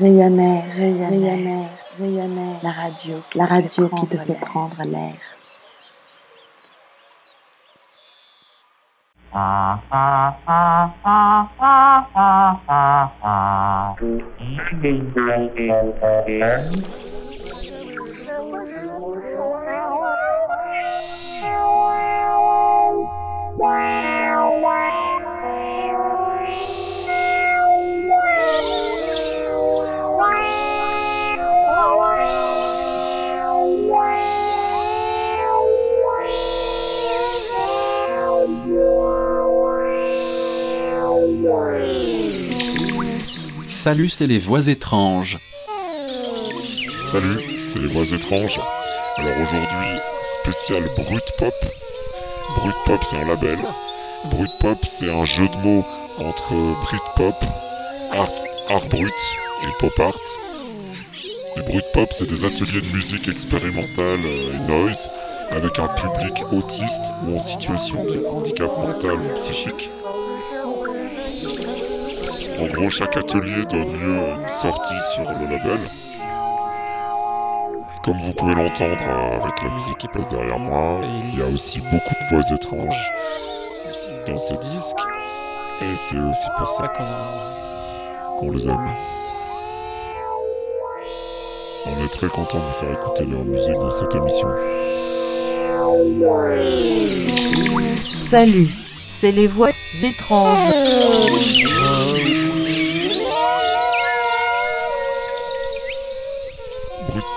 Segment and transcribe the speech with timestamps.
[0.00, 5.14] Rayonnaire, rayonnaire, rayonnaire, la radio, la radio qui te fait prendre l'air.
[9.32, 13.94] Ah, ah, ah, ah, ah, ah, ah, ah.
[43.84, 45.38] Salut, c'est les voix étranges.
[46.96, 48.58] Salut, c'est les voix étranges.
[49.18, 51.52] Alors aujourd'hui, spécial Brut Pop.
[52.56, 53.58] Brut Pop, c'est un label.
[54.30, 55.84] Brut Pop, c'est un jeu de mots
[56.16, 57.28] entre Brit
[58.12, 58.32] art,
[58.70, 59.12] art brut
[59.64, 60.14] et pop art.
[61.56, 65.10] Les Brut Pop, c'est des ateliers de musique expérimentale et noise
[65.50, 69.90] avec un public autiste ou en situation de handicap mental ou psychique.
[72.58, 75.80] En gros, chaque atelier donne lieu à une sortie sur le label.
[78.04, 81.46] Comme vous pouvez l'entendre euh, avec la musique qui passe derrière moi, il y a
[81.46, 83.10] aussi beaucoup de voix étranges
[84.26, 85.02] dans ces disques.
[85.80, 88.88] Et c'est aussi pour ça qu'on les aime.
[91.86, 94.48] On est très content de vous faire écouter leur musique dans cette émission.
[98.30, 98.68] Salut,
[99.20, 99.70] c'est les voix
[100.02, 101.83] étranges.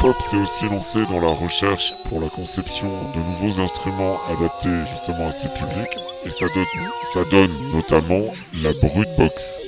[0.07, 5.27] Brutpop s'est aussi lancé dans la recherche pour la conception de nouveaux instruments adaptés justement
[5.27, 6.63] à ces publics et ça donne,
[7.03, 9.61] ça donne notamment la Brutbox.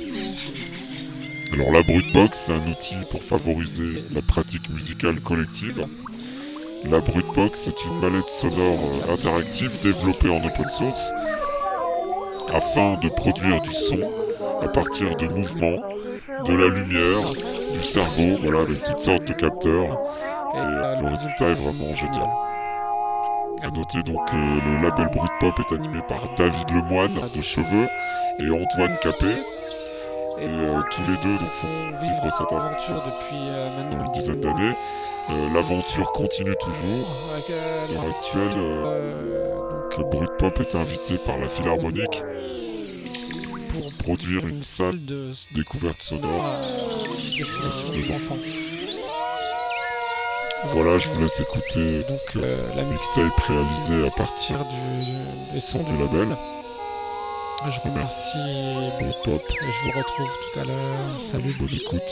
[1.52, 5.86] Alors la Brutbox c'est un outil pour favoriser la pratique musicale collective.
[6.86, 11.12] La Brutbox c'est une mallette sonore euh, interactive développée en open source
[12.54, 14.10] afin de produire du son
[14.62, 15.84] à partir de mouvements,
[16.46, 19.98] de la lumière, du cerveau, voilà, avec toutes sortes de capteurs.
[20.54, 22.30] Et euh, le résultat est vraiment génial.
[23.62, 27.88] A noter donc que le label Brut Pop est animé par David Lemoine de Cheveux
[28.40, 29.44] et Antoine Capet.
[30.40, 31.68] Et euh, tous les deux donc, font
[32.02, 34.76] vivre cette aventure depuis euh, maintenant une dizaine d'années.
[35.54, 37.08] L'aventure continue toujours.
[37.36, 38.56] À l'heure actuelle,
[39.70, 42.24] donc, Brut Pop est invité par la Philharmonique
[44.00, 46.62] produire une salle de découverte sonore à
[47.38, 48.38] destination des enfants.
[50.66, 55.84] Voilà, je vous laisse écouter donc euh, la mixtape réalisée à partir du, des sons
[55.84, 56.36] du label.
[57.68, 58.38] Je remercie
[59.24, 59.42] Top.
[59.50, 61.22] Je vous retrouve tout à l'heure.
[61.22, 62.12] Salut, bonne écoute.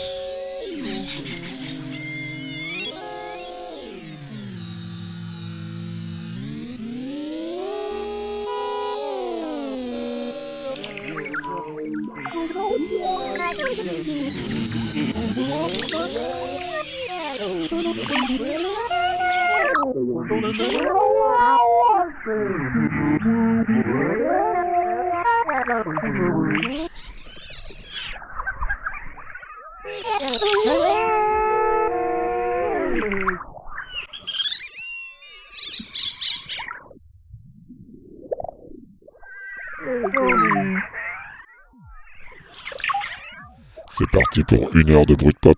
[43.90, 45.58] C'est parti pour une heure de bruit de pop.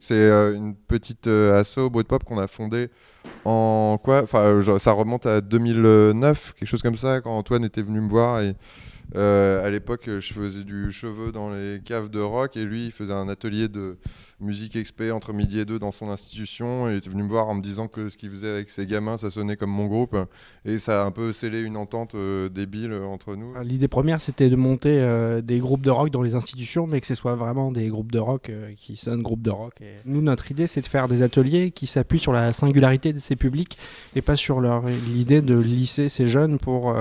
[0.00, 2.88] C'est euh, une petite euh, asso Pop qu'on a fondée
[3.44, 4.22] en quoi?
[4.22, 8.08] Enfin, euh, ça remonte à 2009, quelque chose comme ça, quand Antoine était venu me
[8.08, 8.54] voir et
[9.16, 12.92] euh, à l'époque, je faisais du cheveu dans les caves de rock et lui, il
[12.92, 13.96] faisait un atelier de
[14.40, 16.90] musique expé entre midi et deux dans son institution.
[16.90, 19.16] Il était venu me voir en me disant que ce qu'il faisait avec ses gamins,
[19.16, 20.16] ça sonnait comme mon groupe.
[20.64, 23.54] Et ça a un peu scellé une entente euh, débile entre nous.
[23.62, 27.06] L'idée première, c'était de monter euh, des groupes de rock dans les institutions, mais que
[27.06, 29.74] ce soit vraiment des groupes de rock qui sonnent groupe de rock.
[29.80, 33.18] Et nous, notre idée, c'est de faire des ateliers qui s'appuient sur la singularité de
[33.18, 33.78] ces publics
[34.14, 36.94] et pas sur l'idée de lisser ces jeunes pour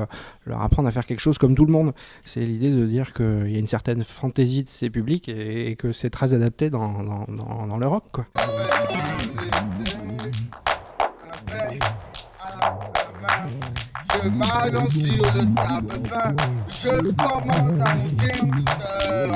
[0.45, 1.93] leur apprendre à faire quelque chose comme tout le monde.
[2.23, 5.75] C'est l'idée de dire qu'il y a une certaine fantaisie de ces publics et, et
[5.75, 8.03] que c'est très adapté dans, dans, dans, dans le rock.
[8.11, 8.25] Quoi.
[14.23, 16.35] Je m'allonge sur le sable fin,
[16.69, 19.29] je commence à monter en douceur.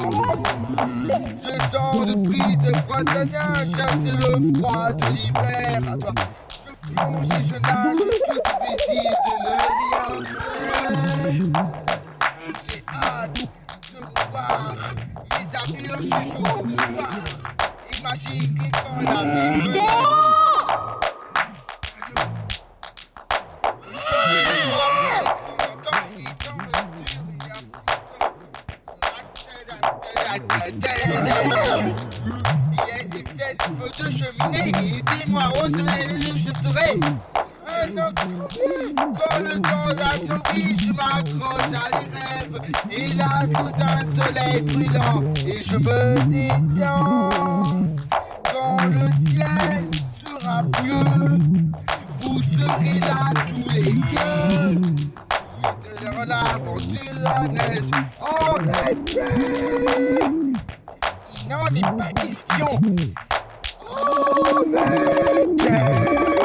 [1.37, 5.81] Je sors de prise de froid de chasser le froid de l'hiver.
[5.87, 6.13] À toi,
[6.49, 7.97] je plonge et je nage
[8.27, 9.11] tout plaisir
[9.45, 9.53] de
[11.23, 11.90] le lien.
[12.93, 13.33] Hâte
[13.93, 13.99] de
[14.31, 14.75] voir
[15.29, 17.13] mes amis en chuchot de voir.
[17.99, 19.81] Imagine que quand la vie
[32.73, 36.99] Il est des feux de cheminée et des mois au soleil, je serai
[37.81, 42.55] Quand le temps a souri, je m'accroche à les rêves
[43.17, 45.99] là, sous un soleil brûlant Et je me
[46.29, 47.61] détends
[48.53, 49.89] Quand le ciel
[50.23, 51.03] sera bleu
[52.19, 55.01] Vous serez là tous les deux
[56.01, 58.57] de l'aventure, la neige en
[58.89, 59.21] été.
[61.35, 62.71] Il n'en est pas question.
[63.89, 64.61] En
[65.51, 66.40] été.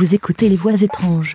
[0.00, 1.34] Vous écoutez les voix étranges.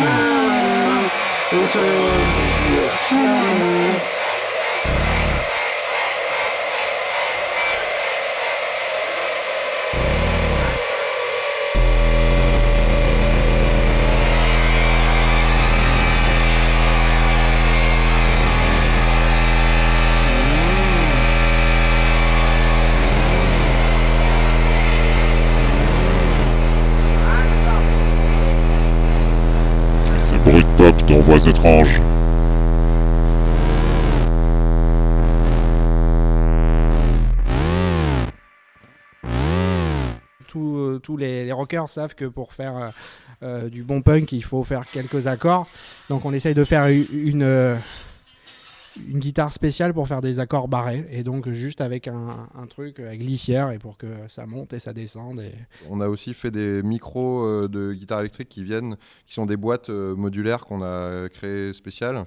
[1.53, 1.79] It's a...
[3.13, 4.20] Uh,
[31.21, 32.01] Voix étranges.
[40.47, 42.87] Tous, euh, les, rockers savent que pour faire euh,
[43.43, 45.67] euh, du bon punk, il faut faire quelques accords.
[46.09, 47.77] Donc on essaye de faire une,
[48.97, 51.05] une guitare spéciale pour faire des accords barrés.
[51.11, 54.79] Et donc juste avec un, un truc à glissière et pour que ça monte et
[54.79, 55.39] ça descende.
[55.39, 55.53] Et...
[55.89, 59.57] On a aussi fait des micros euh, de guitare électrique qui viennent, qui sont des
[59.57, 62.25] boîtes euh, modulaires qu'on a créées spéciales.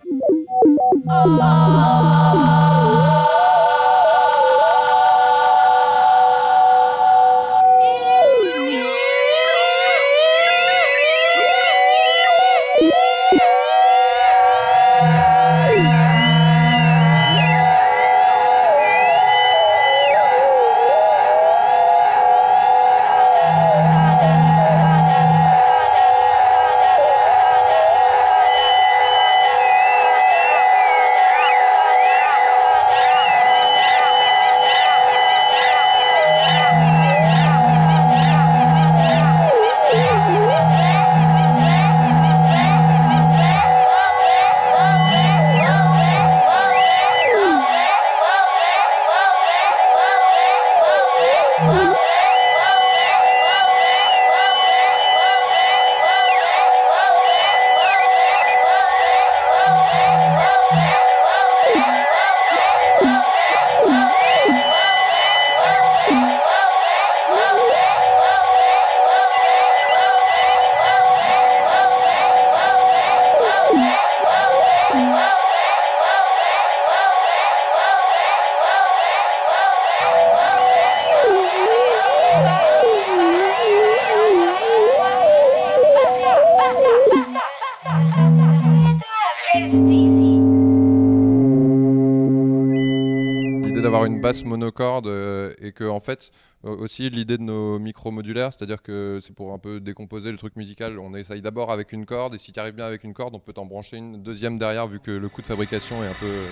[94.34, 96.32] Basse monocorde euh, et que en fait
[96.64, 100.38] euh, aussi l'idée de nos micros modulaires, c'est-à-dire que c'est pour un peu décomposer le
[100.38, 100.98] truc musical.
[100.98, 103.38] On essaye d'abord avec une corde et si tu arrives bien avec une corde, on
[103.38, 106.46] peut t'en brancher une deuxième derrière vu que le coût de fabrication est un peu.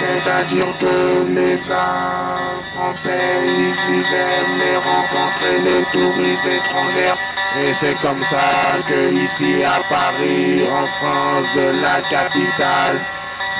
[0.00, 7.18] C'est-à-dire que les Français ici aiment les rencontrer les touristes étrangères.
[7.60, 13.00] Et c'est comme ça que ici à Paris, en France, de la capitale,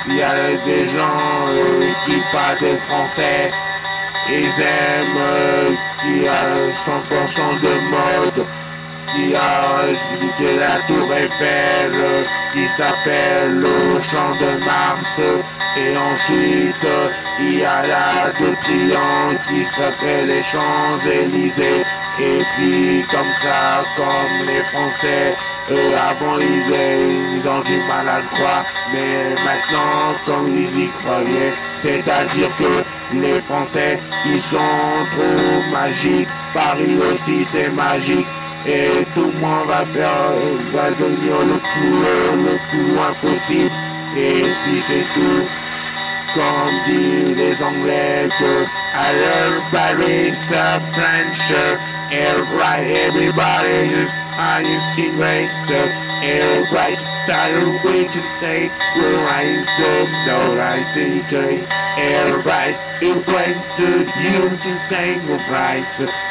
[0.07, 3.51] il y a des gens euh, qui parlent des Français.
[4.31, 5.71] Ils aiment euh,
[6.01, 8.47] qui a 100% de mode
[9.15, 15.21] qui a visité la tour Eiffel qui s'appelle le champ de Mars.
[15.77, 16.87] Et ensuite
[17.39, 21.85] il y a deux clients qui s'appellent les Champs-Élysées.
[22.21, 25.37] Et puis comme ça comme les Français
[25.71, 28.65] eux avant ils, ils ont du mal à le croire.
[28.93, 36.29] Mais maintenant comme ils y croyaient c'est-à-dire que les Français ils sont trop magiques.
[36.53, 38.27] Paris aussi c'est magique
[38.67, 40.33] et tout le monde va faire,
[40.73, 41.91] va devenir le plus,
[42.45, 43.71] le plus loin possible.
[44.17, 45.47] Et puis c'est tout,
[46.35, 51.79] comme disent les Anglais, que I love Paris, uh, French, uh,
[52.11, 55.87] everybody, everybody is I is skin race, uh,
[56.23, 61.23] everybody style we can say, we're right, so no, I see,
[61.97, 63.89] everybody, it went to
[64.21, 66.30] you can say, we're right,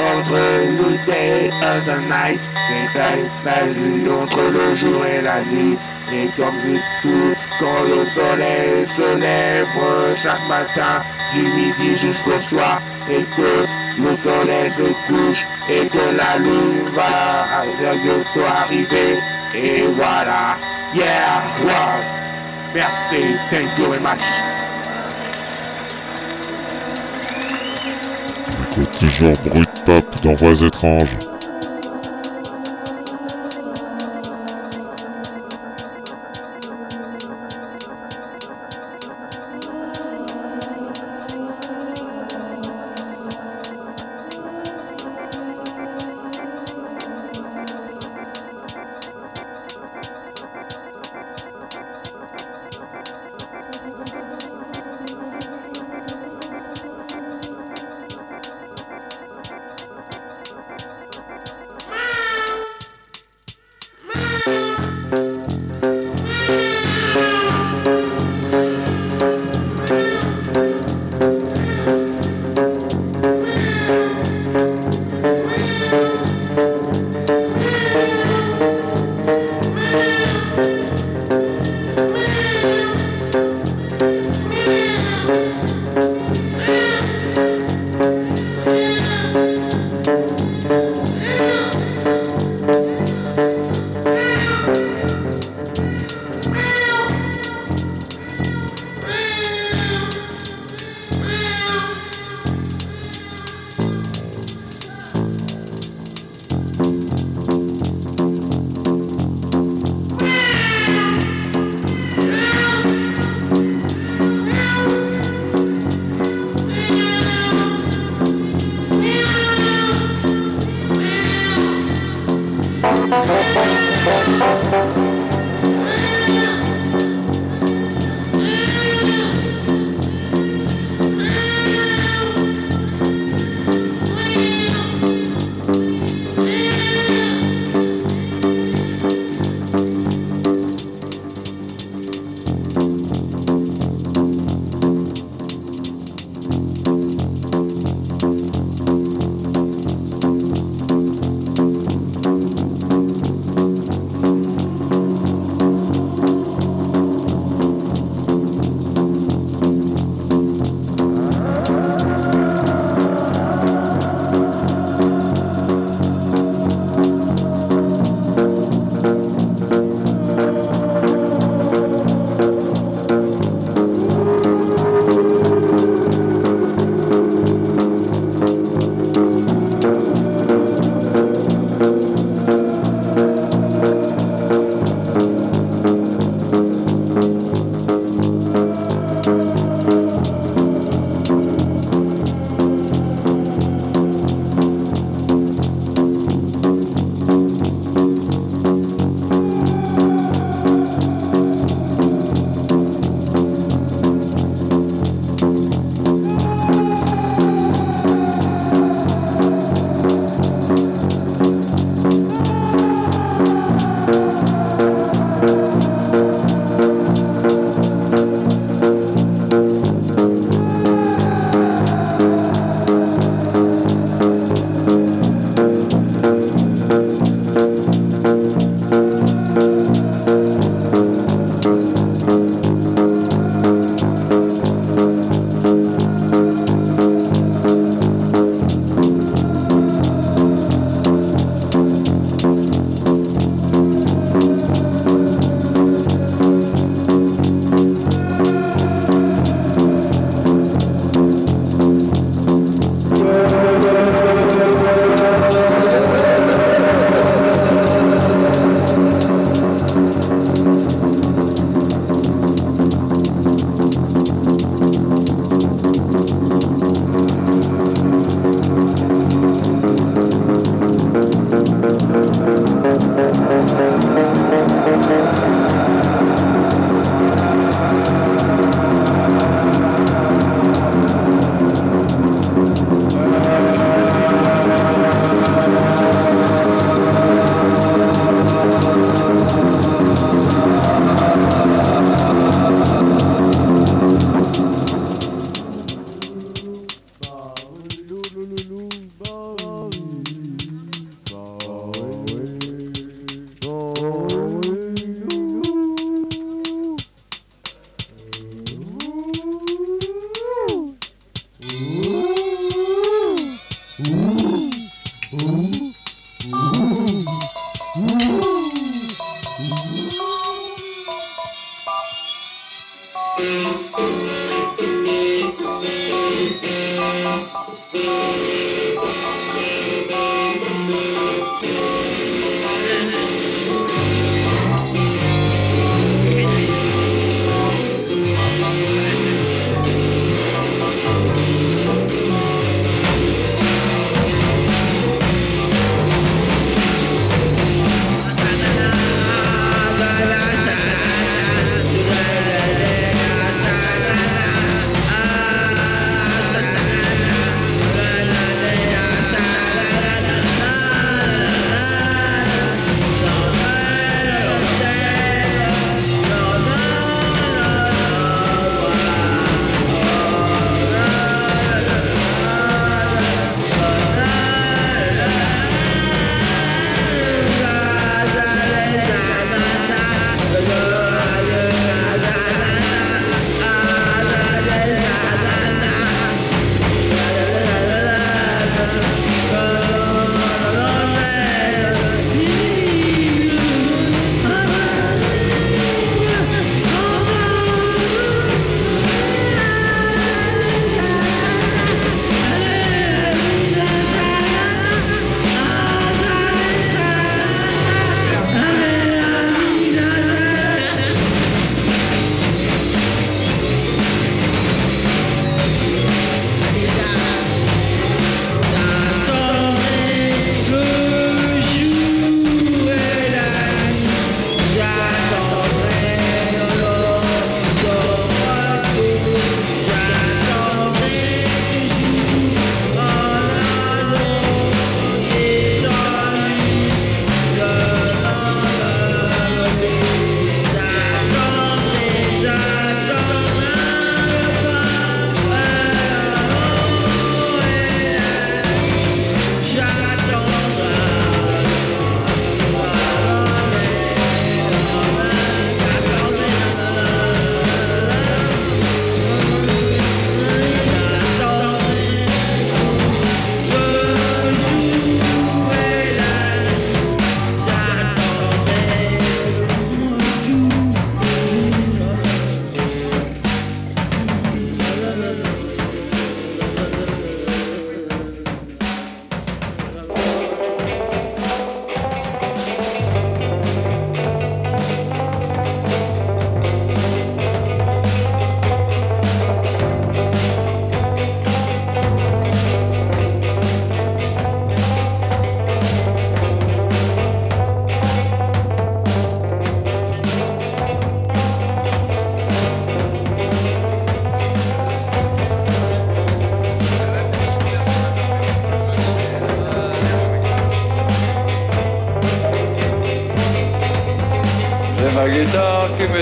[0.00, 0.40] Entre
[0.78, 2.40] le day and the night.
[2.92, 5.78] C'est la nuit entre le jour et la nuit.
[6.12, 6.60] Et comme
[7.02, 9.68] tout, quand le soleil se lève
[10.16, 13.66] chaque matin, du midi jusqu'au soir, et que
[13.98, 19.20] le soleil se couche, et que la lune va bientôt arriver,
[19.54, 20.58] et voilà.
[20.94, 22.02] Yeah, wow.
[22.74, 24.22] Merci, thank you very much.
[28.80, 31.18] Écoute toujours brut pop dans Voix étranges.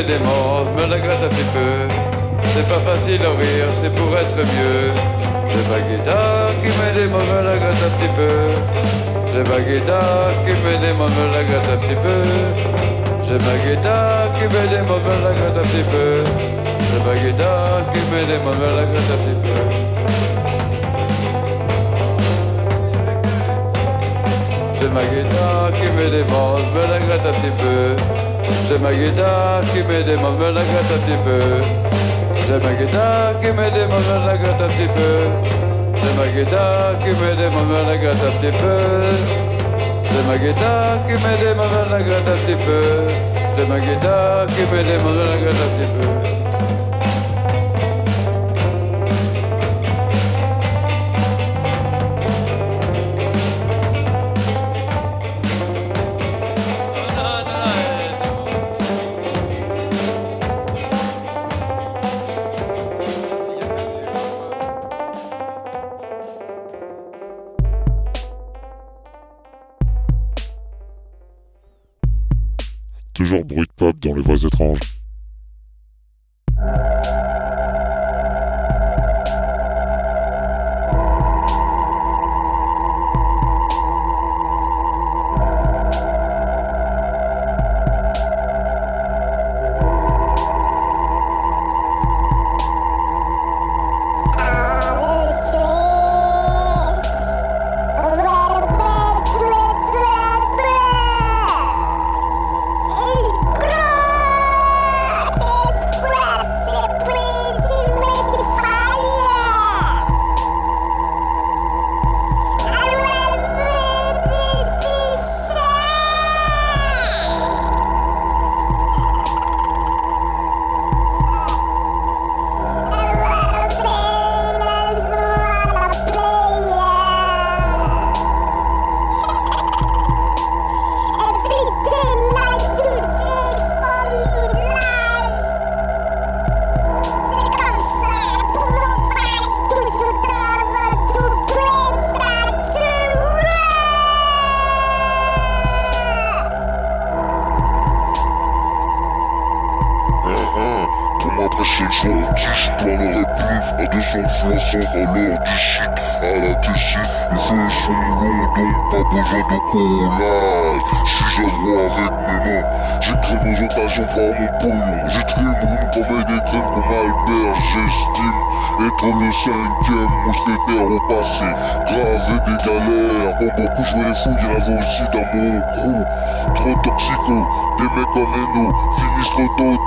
[0.03, 1.89] Guitare qui me la gratte un petit peu.
[2.55, 4.93] C'est pas facile à rire, c'est pour être mieux.
[5.51, 8.35] J'ai ma guitare qui me démonte, me la gratte un petit peu.
[9.33, 12.23] J'ai ma guitare qui me démonte, me la gratte un petit peu.
[13.27, 16.09] J'ai ma guitare qui me démonte, me la gratte un petit peu.
[16.89, 19.59] J'ai ma guitare qui me démonte, me la gratte un petit peu.
[24.81, 28.28] J'ai ma guitare qui me démonte, me la gratte un petit peu.
[28.69, 31.41] J'ai ma guitare qui me me la gratte un petit peu.
[32.47, 35.13] J'ai ma guitare qui me me la gratte un petit peu.
[36.01, 37.31] J'ai ma guitare qui me
[37.67, 38.77] me la gratte un petit peu.
[40.11, 42.81] J'ai ma guitare qui me me la gratte un petit peu.
[43.57, 46.38] J'ai ma guitare qui me me la gratte un petit peu.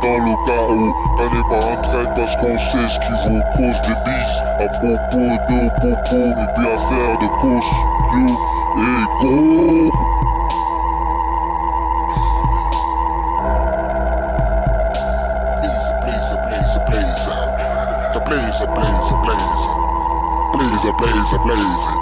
[0.02, 0.94] Dans le chaos.
[1.18, 4.34] Tanné par un trait parce qu'on sait ce qui vaut cause des bis.
[4.60, 7.72] À propos de popo, et puis affaire de cause,
[8.78, 9.92] et gros.
[15.62, 17.24] Please, please, please, please.
[18.26, 19.62] Please, please, please.
[20.54, 22.01] Please,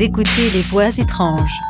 [0.00, 1.60] Vous écoutez les voix étranges.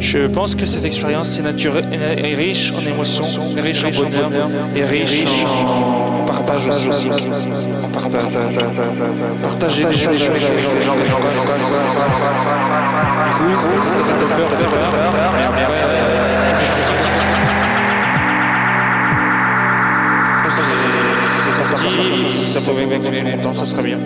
[0.00, 4.32] Je pense que cette expérience est, naturelle, est riche en émotions, est riche en bonheur,
[4.74, 7.08] est riche en partage aussi.
[7.84, 8.24] En partage.
[9.40, 10.96] partager des choses avec les gens
[13.84, 14.92] c'est de peur et de peur.
[20.56, 21.84] Parti.
[22.44, 23.98] Si ça pouvait continuer longtemps, ça serait bien.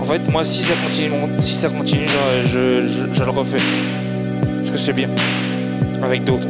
[0.00, 2.06] En fait, moi, si ça continue, si ça continue,
[2.46, 3.56] je, je, je- le refais.
[4.58, 5.08] Parce que c'est bien.
[6.02, 6.46] Avec d'autres.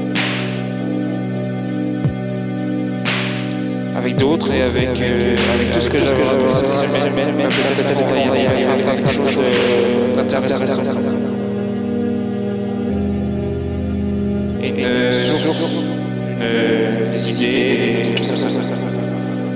[3.97, 7.13] Avec d'autres et avec, euh, avec tout ce que j'avais rappelé cette semaine.
[7.49, 9.39] Peut-être qu'il va y avoir quelque chose
[10.17, 10.83] d'intéressant.
[14.63, 15.26] Et une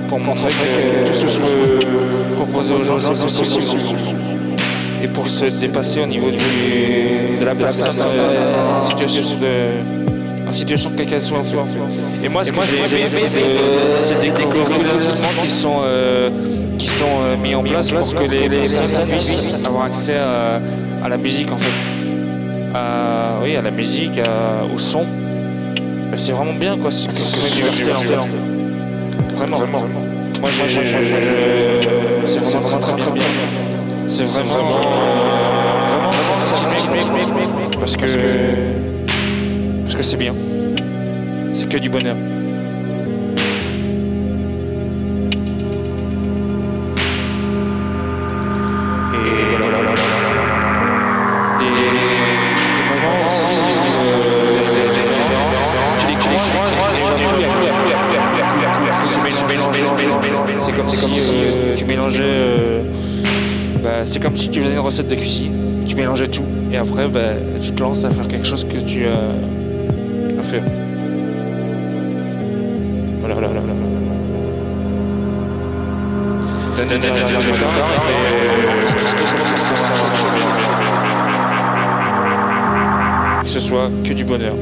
[0.08, 1.38] Pour montrer que tout ce que je
[2.36, 3.64] proposer aux gens, c'est possible.
[5.02, 6.36] Et pour se dépasser au niveau du,
[7.40, 11.38] de la personne en situation de, en situation quelle soit.
[12.22, 13.06] Et moi, ce que j'ai aimé,
[14.02, 16.28] c'est découvrir tous les instruments qui sont, euh,
[16.76, 21.16] qui sont euh, mis en place pour que les personnes puissent avoir accès à, la
[21.16, 21.70] musique, en fait.
[23.42, 24.20] Oui, à la musique,
[24.74, 25.06] au son.
[26.22, 26.90] C'est vraiment bien, quoi.
[26.90, 29.36] C'est c'est universel, en.
[29.36, 29.58] Vraiment.
[29.58, 30.74] Moi, je-
[32.26, 33.22] c'est vraiment très, très, très bien.
[34.08, 36.10] C'est vraiment, vraiment
[37.78, 38.06] parce que
[39.84, 40.34] parce que c'est bien.
[41.52, 42.16] C'est que du bonheur.
[66.28, 70.42] Tout, et après bah, tu te lances à faire quelque chose que tu as à
[70.42, 70.62] faire.
[73.20, 73.64] Voilà, voilà, voilà.
[83.42, 84.54] Que ce soit que du bonheur.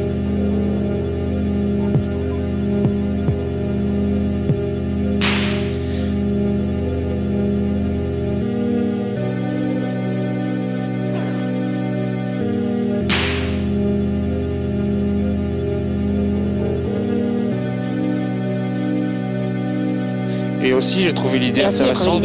[20.88, 22.22] Aussi, j'ai trouvé l'idée intéressante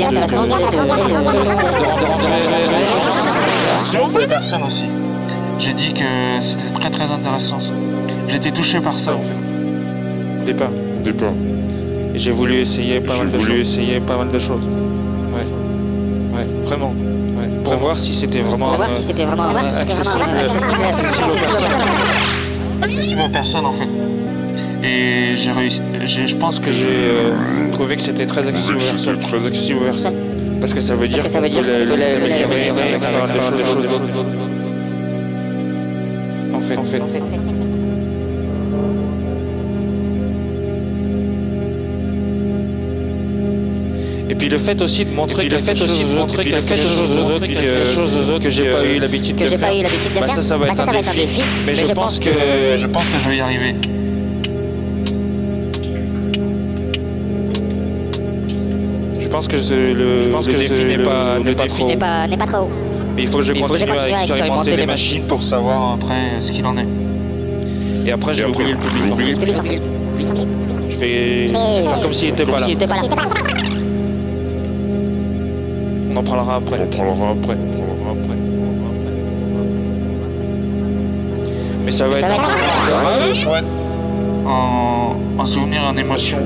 [4.14, 4.86] de, les personnes aussi.
[5.60, 6.06] J'ai dit que
[6.42, 7.60] c'était très très intéressant.
[7.60, 7.74] ça.
[8.30, 9.16] J'étais touché par ça.
[9.16, 10.70] Au départ.
[11.04, 11.34] Départ.
[12.16, 14.64] Et j'ai voulu essayer pas mal de voulu essayer pas mal de choses.
[15.36, 16.38] Ouais.
[16.38, 16.94] Ouais, vraiment.
[17.38, 17.50] Ouais.
[17.66, 18.68] Pour voir si c'était vraiment.
[18.68, 20.72] Pour voir si euh, c'était vraiment accessible, aux personnes.
[22.82, 23.90] accessible aux personnes en fait.
[24.88, 25.82] Et j'ai réussi.
[26.06, 27.32] j'ai- Je pense que j'ai euh,
[27.84, 28.78] trouvé que c'était très personnes.
[28.78, 30.14] Très.
[30.62, 31.70] Parce que ça veut dire que ça veut dire qu'on peut
[32.00, 33.86] la- l'améliorer l'améliorer avec avec pas mal de pas mal de choses.
[36.54, 37.02] En fait, en fait.
[44.30, 48.30] Et puis le fait aussi de montrer le fait aussi de montrer quelque chose aux
[48.32, 49.70] autres, que j'ai pas eu l'habitude Que de j'ai faire.
[49.70, 50.36] pas eu l'habitude de Bah, faire.
[50.36, 51.38] ça, ça va Bah, être ça, un va être un défi.
[51.38, 51.42] défi.
[51.68, 52.30] Mais je pense que
[52.78, 53.76] je pense que je vais y arriver.
[59.50, 61.88] Pense que le, pense le que défi n'est le- pas, le n'est pas défi trop.
[61.88, 62.70] n'est pas, trop haut.
[63.16, 66.52] Mais il faut que je je continue à expérimenter les machines pour savoir après ce
[66.52, 66.88] qu'il en est.
[68.06, 69.40] Et après, je vais oublier le public.
[70.90, 72.66] Je vais faire comme s'il n'était pas là.
[72.66, 73.02] S'il était pas là.
[76.12, 76.80] On en parlera après.
[76.80, 77.56] On en parlera après.
[77.58, 78.38] On en parlera après.
[81.86, 83.66] Mais ça va être chouette.
[84.46, 86.38] En, en souvenir, en émotion.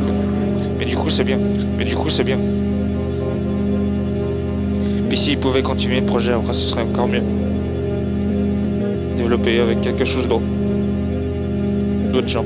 [0.80, 1.40] Mais du coup, c'est bien.
[1.78, 2.38] Mais du coup, c'est bien.
[5.10, 7.24] Puis s'il pouvait continuer le projet, après, ce serait encore mieux.
[9.16, 10.44] Développer avec quelque chose d'autre.
[12.12, 12.46] D'autres gens.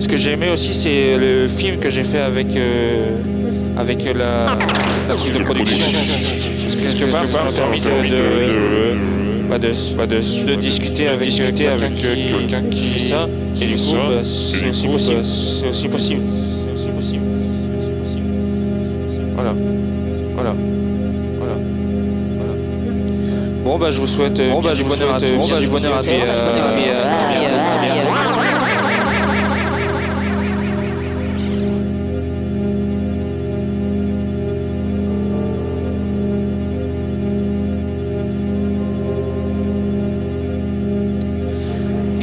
[0.00, 3.10] Ce que j'ai aimé aussi, c'est le film que j'ai fait avec, euh,
[3.76, 4.46] avec la,
[5.08, 5.84] la truc de production.
[6.62, 9.16] Parce que ça m'a permis de, de,
[9.48, 9.58] bah,
[9.96, 13.26] bah, de, discuter avec, avec quelqu'un qui fait ça.
[13.60, 15.24] Et du coup, bah, c'est aussi possible.
[15.24, 16.22] C'est aussi possible.
[16.26, 17.22] C'est aussi possible.
[17.70, 18.24] C'est aussi possible.
[19.34, 19.52] Voilà.
[20.34, 20.54] Voilà.
[21.38, 21.54] Voilà.
[23.64, 25.32] Bon, bah, je vous souhaite euh, bien du bonheur à tous.
[25.32, 26.10] Bon, bah, du bonheur à tous.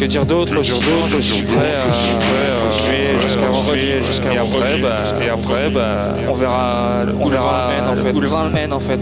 [0.04, 0.74] Que dire d'autre aussi
[1.08, 4.90] Je suis prêt à jusqu'à vendredi, jusqu'à après, bah,
[5.24, 7.70] et après, bah, on verra, on verra
[8.14, 9.00] où le vent le mène en fait.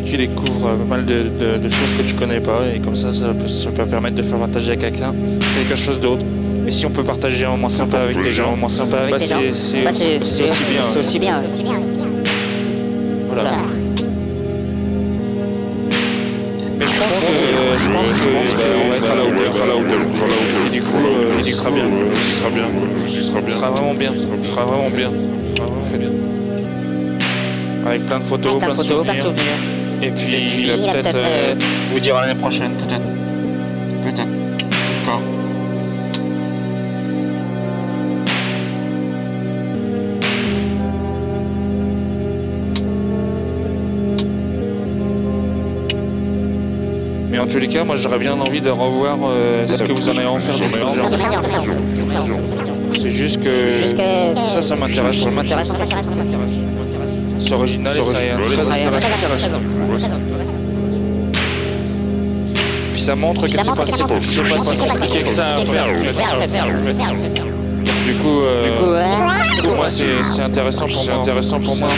[0.00, 2.78] Bien, tu découvres euh, pas mal de, de- de choses que tu connais pas et
[2.80, 5.12] comme ça, ça peut, ça peut permettre de faire partager à quelqu'un
[5.54, 6.22] quelque chose d'autre.
[6.66, 9.10] Et si on peut partager un moment sympa avec des gens, un moment sympa avec
[9.12, 10.82] Bah, des gens, c'est Bah, c'est c'est aussi bien.
[10.82, 11.80] c'est aussi bien.
[13.32, 13.52] Voilà.
[16.78, 19.66] Mais je pense que, je pense que bah, on va être à la hauteur, à
[19.66, 20.66] la.
[20.66, 21.84] Et du coup, euh, coup, ce sera bien.
[22.14, 22.64] Ce sera bien.
[23.08, 23.54] Ce sera bien.
[23.56, 24.12] Sera vraiment bien.
[24.14, 25.10] Ce sera vraiment bien.
[27.84, 29.44] Avec plein de photos, Plein de plein de photos, plein de souvenirs.
[30.02, 31.54] Et puis, Et puis, il va peut-être euh, euh,
[31.92, 33.02] vous dire à l'année prochaine, peut-être.
[34.02, 34.28] Peut-être.
[35.06, 35.20] Quand
[47.30, 50.08] Mais en tous les cas, moi j'aurais bien envie de revoir euh, ce que vous
[50.08, 50.54] en avez en faire
[53.00, 55.20] C'est juste que Juste que- ça, ça m'intéresse.
[55.20, 55.72] Ça m'intéresse,
[57.42, 59.58] C'est original et ça est très intéressant.
[62.92, 65.86] Puis ça montre que c'est pas si compliqué que ça à faire.
[68.06, 68.78] Du coup, euh,
[69.62, 71.14] pour moi c'est intéressant pour moi.
[71.20, 71.88] intéressant pour moi.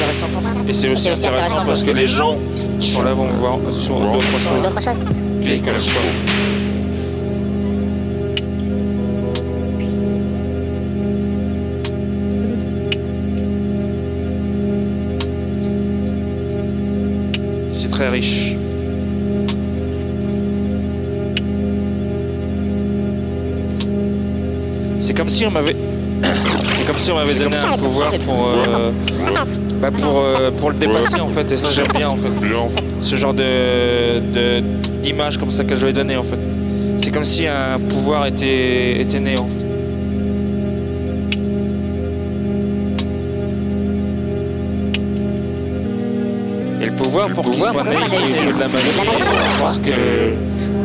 [0.68, 2.36] Et c'est aussi intéressant parce que les gens
[2.80, 4.96] qui sont là vont voir sur d'autres choses.
[5.46, 5.60] Et.
[18.04, 18.54] Très riche.
[24.98, 25.76] C'est comme si on m'avait.
[26.72, 28.48] C'est comme si on m'avait donné un pouvoir pour.
[28.56, 28.90] euh,
[29.80, 32.28] bah pour, euh, pour le dépasser en fait, et ça j'aime bien en fait.
[33.02, 34.62] Ce genre de de-
[35.02, 36.38] d'image comme ça que je vais donner en fait.
[37.02, 39.63] C'est comme si un pouvoir était, était né en fait.
[46.84, 48.84] Et le pouvoir, pour qu'il soit faut de la magie.
[48.92, 49.90] Je pense que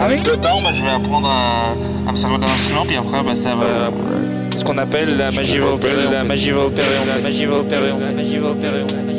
[0.01, 1.73] avec le temps, bah, je vais apprendre à,
[2.07, 3.91] à me servir d'un instrument, puis après, bah, ça va.
[4.57, 7.89] Ce qu'on appelle la magie va opérer, la magie va opérer, la magie va opérer,
[7.89, 9.18] la magie va opérer, la magie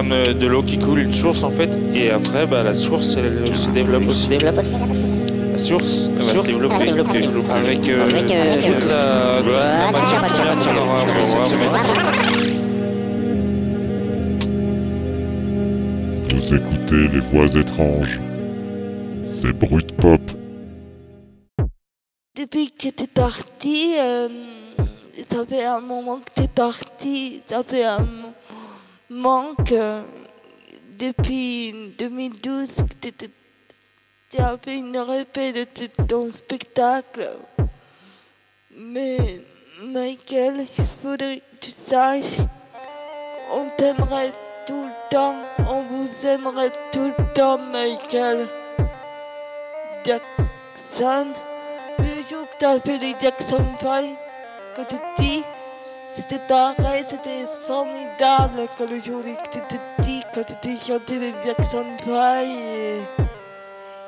[0.00, 3.16] comme euh, de l'eau qui coule, une source en fait, et après bah, la source
[3.18, 4.28] elle, se développe aussi.
[4.28, 4.72] Développe aussi.
[5.52, 7.52] La source, elle va Source, se développer, elle va se développer.
[7.52, 11.68] avec, euh, Avec, euh, toute la, la matière première qu'on aura cette semaine.
[16.30, 18.20] Vous écoutez les voix étranges.
[19.26, 20.20] C'est Brut Pop.
[22.38, 24.28] Depuis que t'es parti, euh,
[25.30, 28.29] ça fait un moment que t'es parti, ça fait un moment
[29.10, 30.02] que
[30.98, 33.30] depuis 2012 que t'étais-
[34.30, 37.28] tu as fait une répète de ton spectacle.
[38.76, 39.18] Mais
[39.82, 42.38] Michael, il faudrait que tu saches,
[43.52, 44.32] on t'aimerait
[44.66, 48.46] tout le temps, on vous aimerait tout le temps, Michael.
[50.04, 51.26] Jackson.
[51.98, 54.06] Le jour que t'as fait les Jackson 5,
[54.76, 55.42] quand tu dis,
[56.16, 58.68] c'était pareil, c'était formidable.
[58.76, 63.00] Quand le jour tu te dis, quand tu t'es chanté les Jackson 5, et,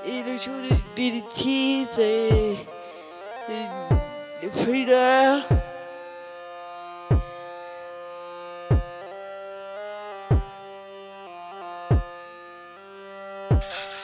[0.07, 2.57] et le jour de Billy Cheese, et,
[3.49, 5.43] et le thriller.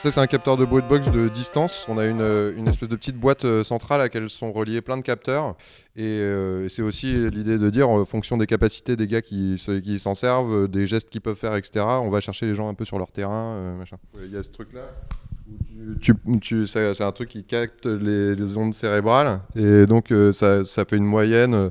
[0.08, 1.84] Ça, c'est un capteur de Brutbox de distance.
[1.86, 4.80] On a une, euh, une espèce de petite boîte euh, centrale à laquelle sont reliés
[4.80, 5.54] plein de capteurs.
[5.96, 9.98] Et euh, c'est aussi l'idée de dire, en fonction des capacités des gars qui, qui
[9.98, 12.86] s'en servent, des gestes qu'ils peuvent faire, etc., on va chercher les gens un peu
[12.86, 13.56] sur leur terrain.
[13.56, 13.96] euh, machin.
[14.24, 14.80] Il y a ce truc-là.
[16.00, 19.40] tu- tu- c'est c'est un truc qui capte les, les ondes cérébrales.
[19.56, 21.70] Et donc, euh, ça, ça fait une moyenne.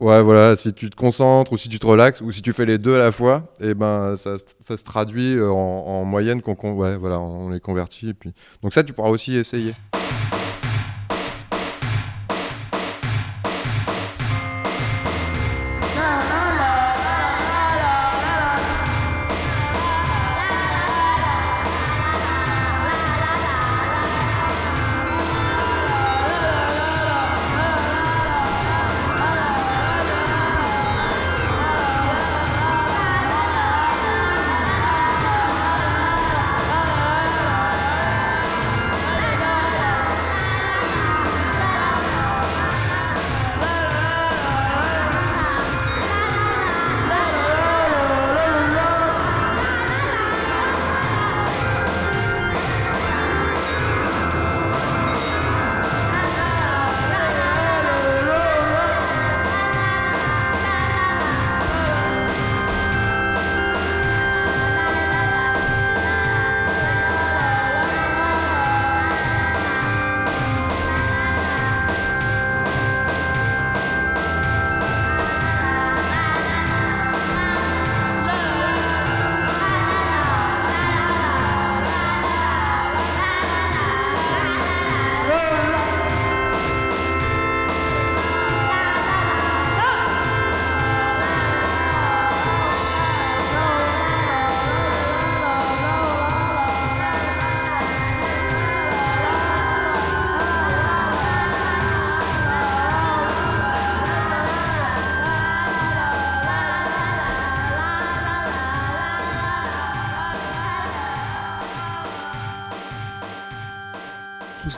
[0.00, 2.64] Ouais, voilà, si tu te concentres ou si tu te relaxes ou si tu fais
[2.64, 6.54] les deux à la fois, et ben ça, se traduit euh, en, en moyenne qu'on
[6.74, 7.20] ouais, voilà,
[7.50, 8.10] les convertit.
[8.10, 8.32] Et puis...
[8.62, 9.74] Donc ça, tu pourras aussi essayer.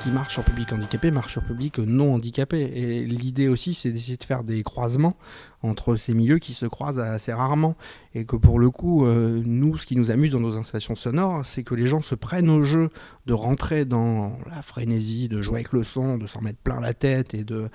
[0.03, 2.61] Qui marche sur public handicapé marche sur public non handicapé.
[2.61, 5.17] Et l'idée aussi, c'est d'essayer de faire des croisements
[5.63, 7.77] entre ces milieux qui se croisent assez rarement.
[8.15, 11.45] Et que pour le coup, euh, nous, ce qui nous amuse dans nos installations sonores,
[11.45, 12.89] c'est que les gens se prennent au jeu
[13.27, 16.95] de rentrer dans la frénésie, de jouer avec le son, de s'en mettre plein la
[16.95, 17.69] tête et de,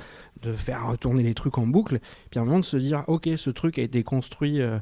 [0.56, 2.00] faire tourner les trucs en boucle.
[2.32, 4.62] Puis à un moment de se dire, ok, ce truc a été construit.
[4.62, 4.80] euh,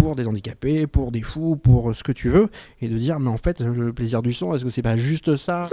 [0.00, 2.48] pour des handicapés, pour des fous, pour ce que tu veux,
[2.80, 5.36] et de dire, mais en fait, le plaisir du son, est-ce que c'est pas juste
[5.36, 5.64] ça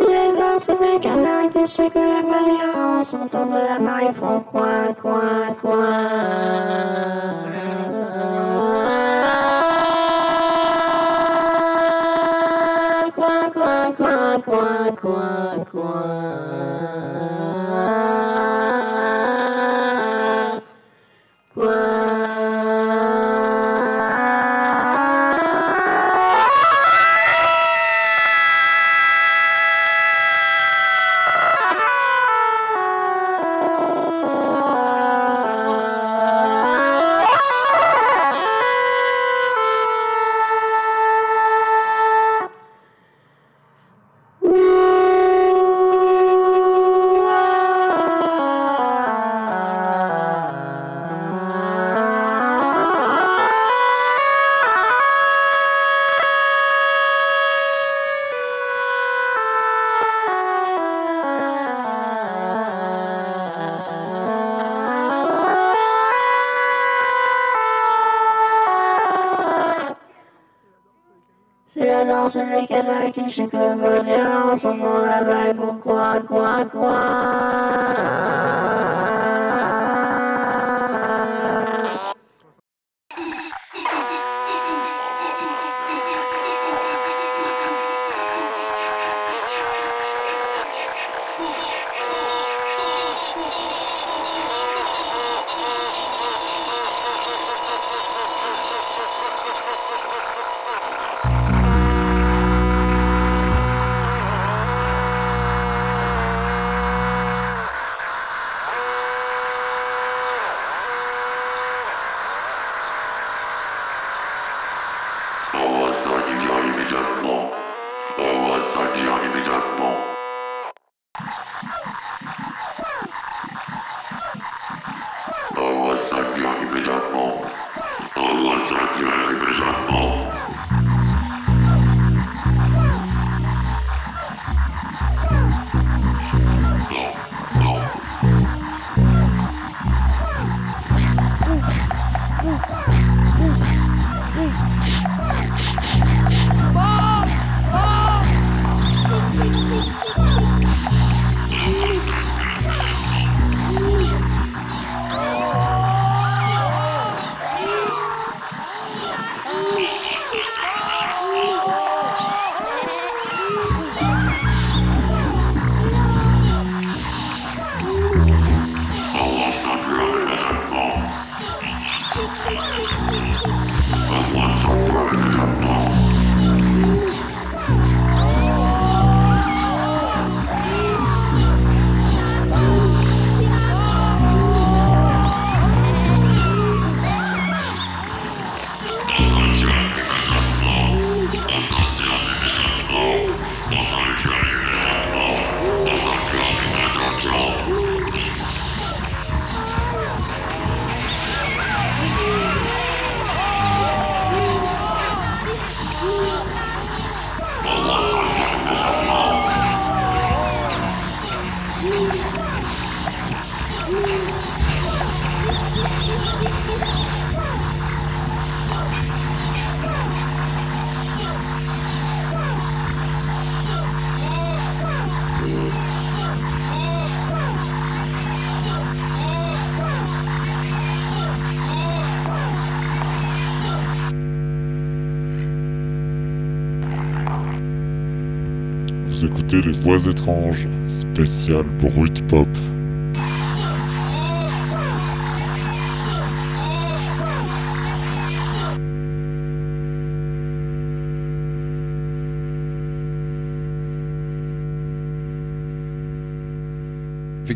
[239.68, 242.48] Les Voix étranges, spécial brut pop.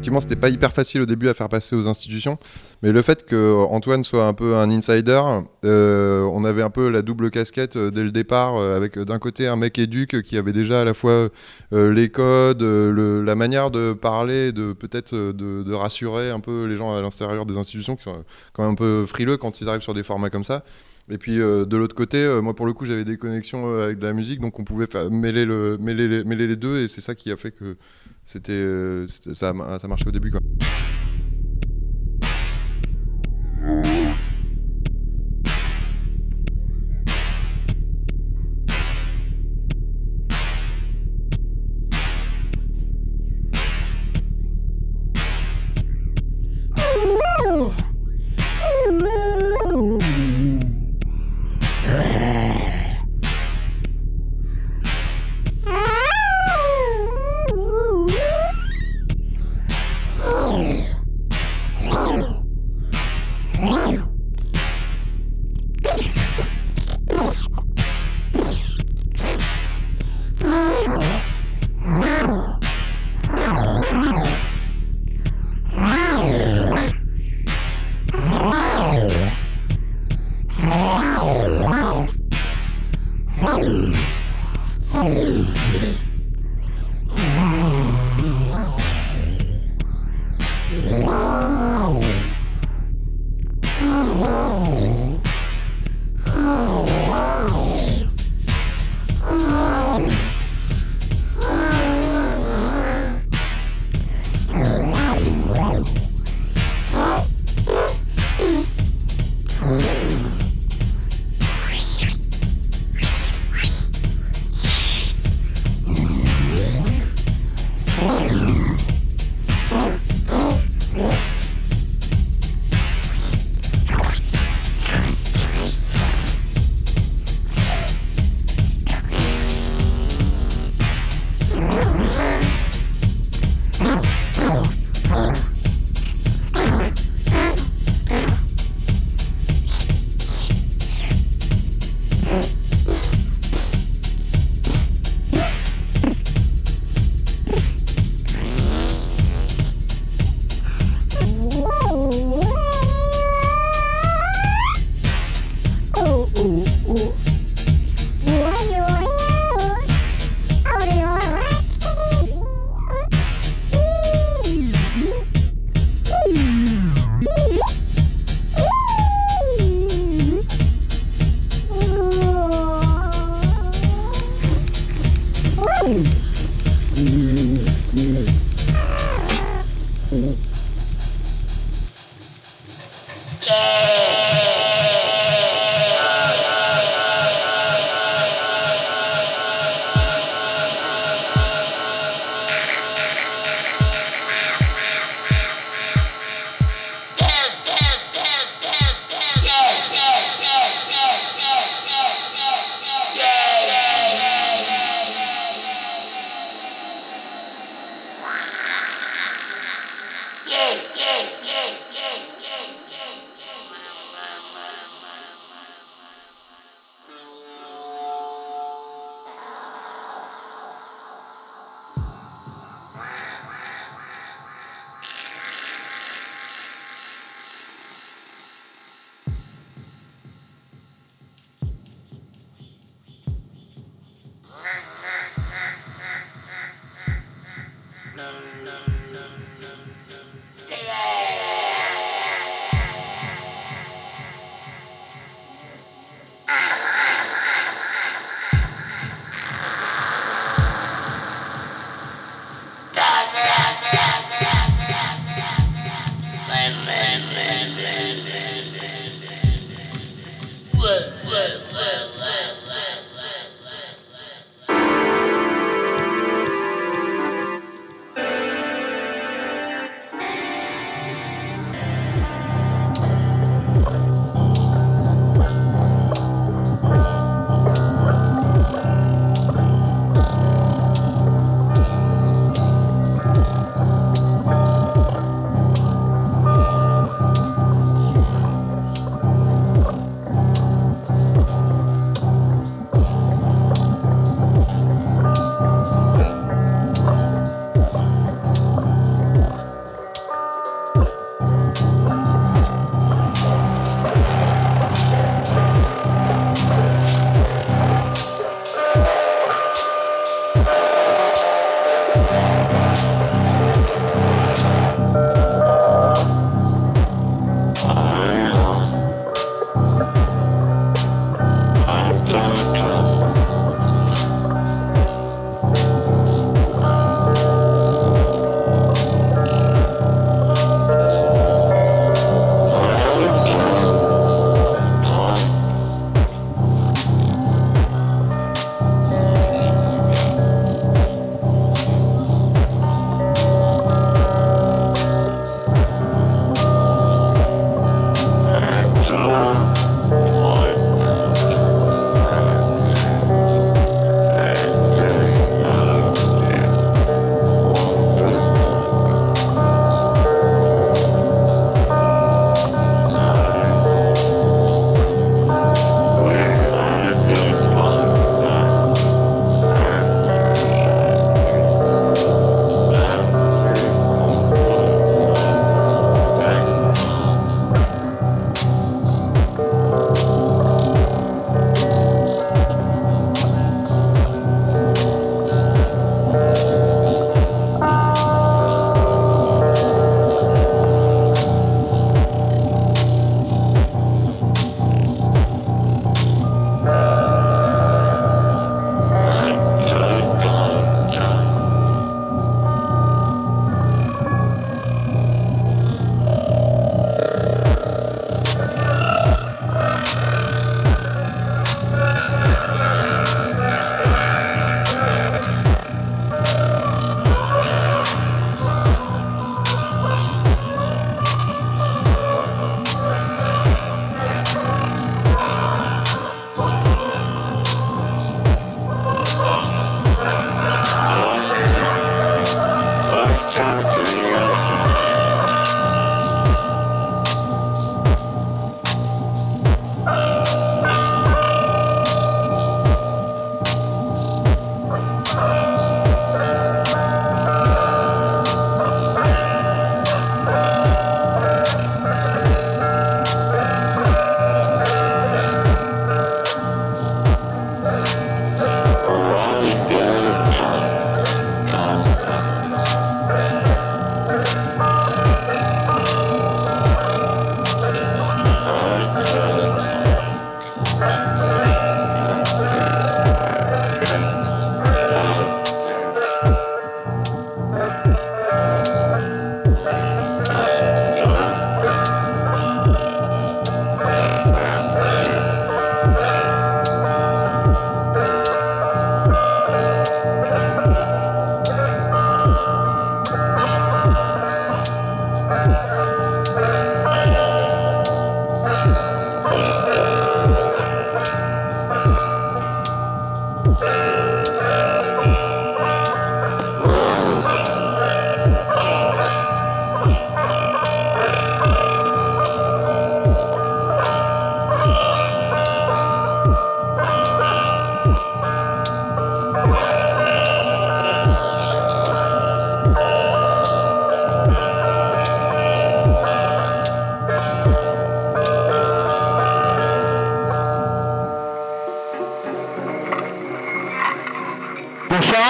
[0.02, 2.40] Effectivement, c'était pas hyper facile au début à faire passer aux institutions,
[2.82, 5.22] mais le fait que Antoine soit un peu un insider,
[5.64, 9.20] euh, on avait un peu la double casquette euh, dès le départ, euh, avec d'un
[9.20, 11.30] côté un mec éduque qui avait déjà à la fois
[11.72, 17.02] les codes, la manière de parler, de peut-être de rassurer un peu les gens à
[17.02, 18.24] l'intérieur des institutions qui sont
[18.54, 20.64] quand même un peu frileux quand ils arrivent sur des formats comme ça.
[21.12, 23.84] Et puis euh, de l'autre côté, euh, moi pour le coup j'avais des connexions euh,
[23.84, 27.16] avec de la musique, donc on pouvait mêler, le, mêler, les, deux, et c'est ça
[27.16, 27.76] qui a fait que
[28.24, 28.64] c'était,
[29.34, 30.32] ça, ça marchait au début.
[30.32, 30.40] Quoi.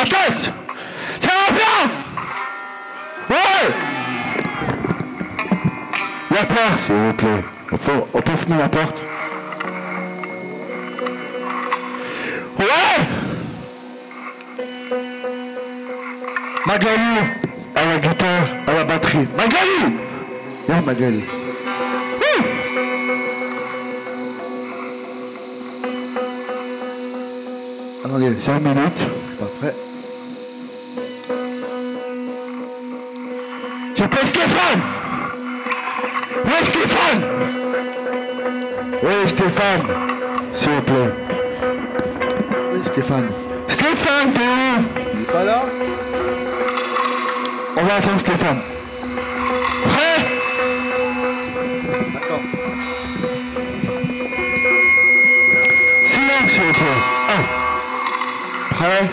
[0.10, 0.41] Sur
[58.82, 59.12] Prêt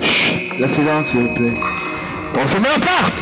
[0.00, 1.58] Chut, la silence s'il vous plaît.
[2.36, 3.14] On se met en porte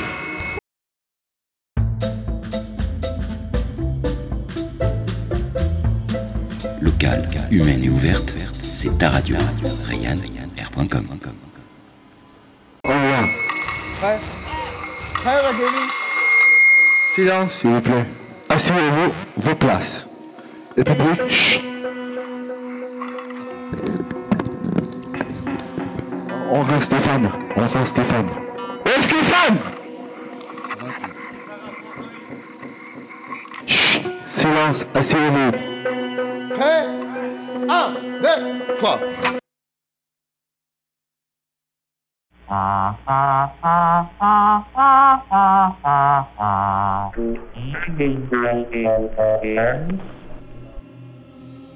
[6.83, 9.39] Locale, humaine et ouverte, c'est ta radio.
[9.89, 10.19] Rayan,
[10.59, 11.07] r.com.
[12.85, 13.25] Au revoir.
[13.95, 14.21] Prêt
[15.15, 15.89] Prêt, Magali
[17.15, 18.05] Silence s'il vous plaît.
[18.51, 20.07] Asseyez-vous vos places.
[20.77, 21.80] Et public, chut.
[26.53, 27.31] On reste Stéphane.
[27.57, 28.29] On reste Stéphane.
[29.01, 29.59] Stéphane
[33.67, 34.03] Chut.
[34.27, 35.53] Silence, asseyez-vous.
[36.55, 36.87] Prêt?
[37.69, 38.29] 1, 2,
[38.79, 39.01] 3.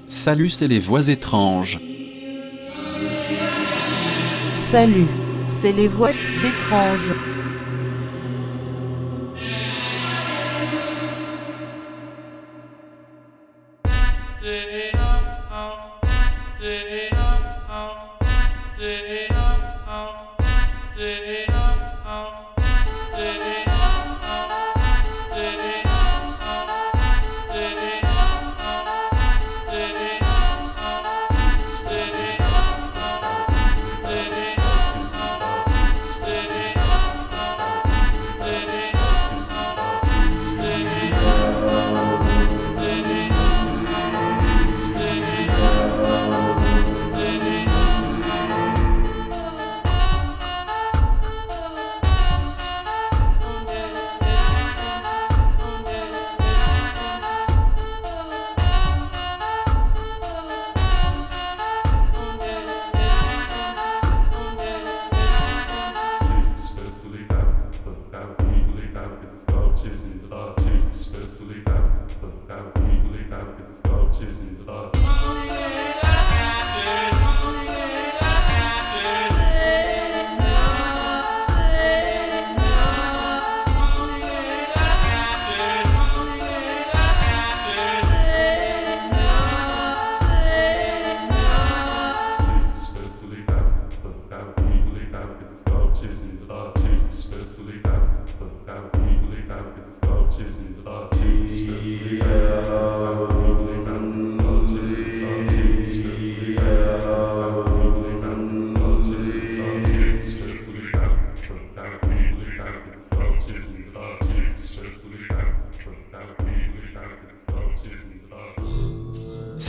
[0.09, 1.79] Salut, c'est les voix étranges.
[4.71, 5.09] Salut,
[5.61, 6.13] c'est les voix
[6.45, 7.34] étranges.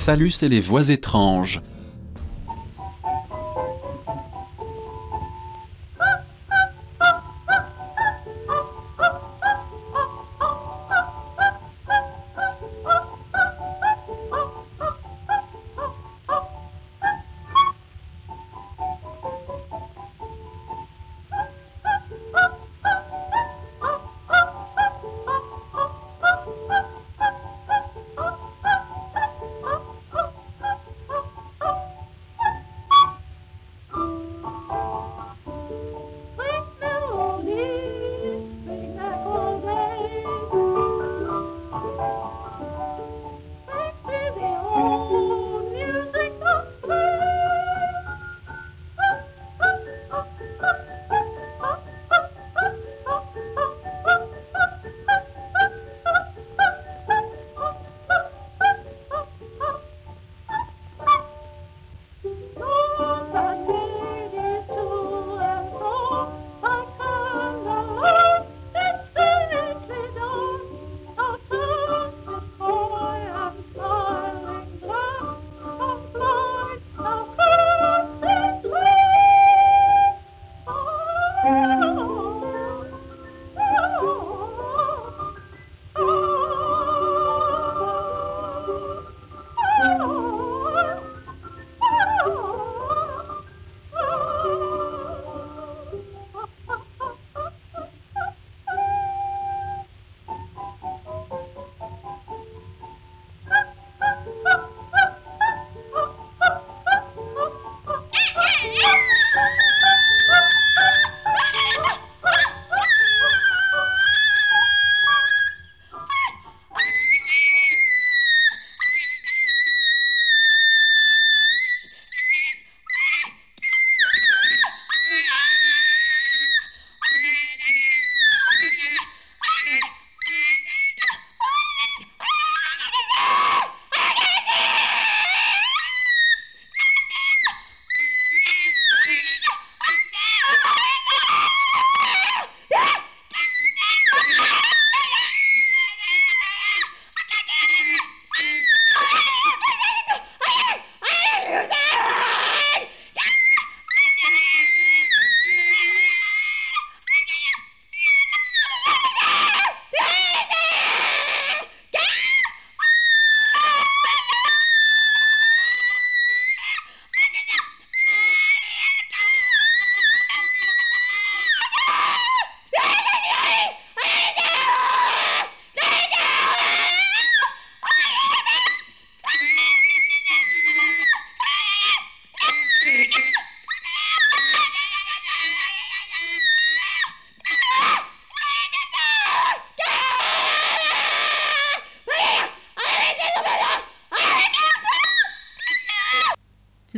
[0.06, 1.64] Salut, c'est les voix étranges.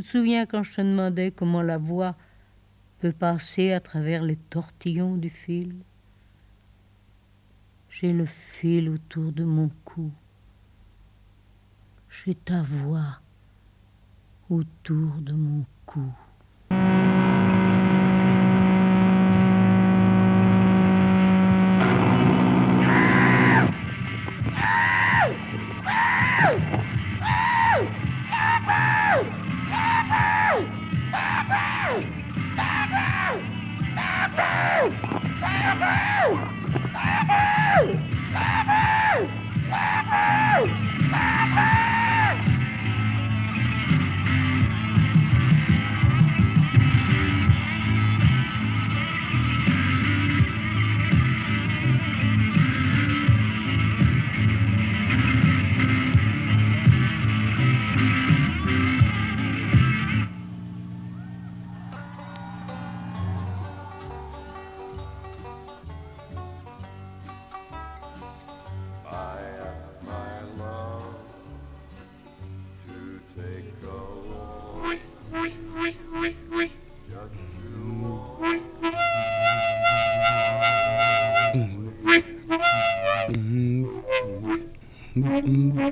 [0.07, 2.15] Souviens quand je te demandais comment la voix
[2.99, 5.75] peut passer à travers les tortillons du fil
[7.89, 10.11] J'ai le fil autour de mon cou.
[12.09, 13.19] J'ai ta voix
[14.49, 16.11] autour de mon cou.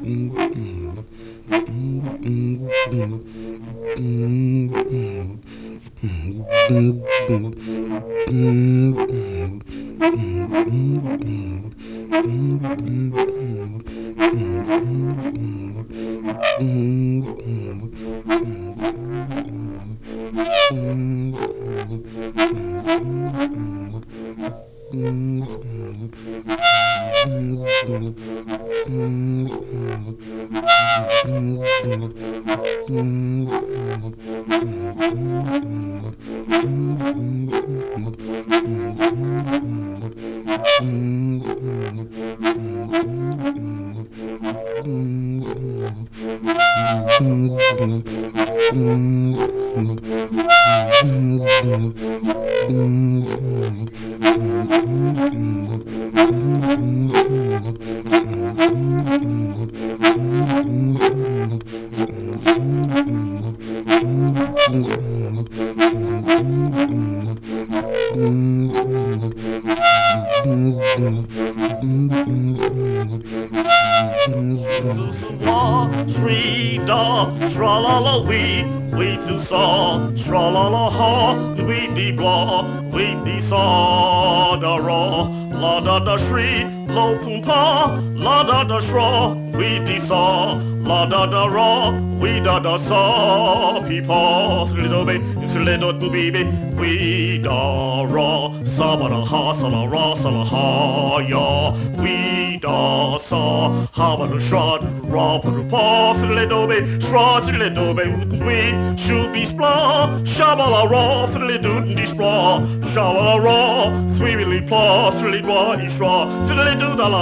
[0.05, 0.44] Latin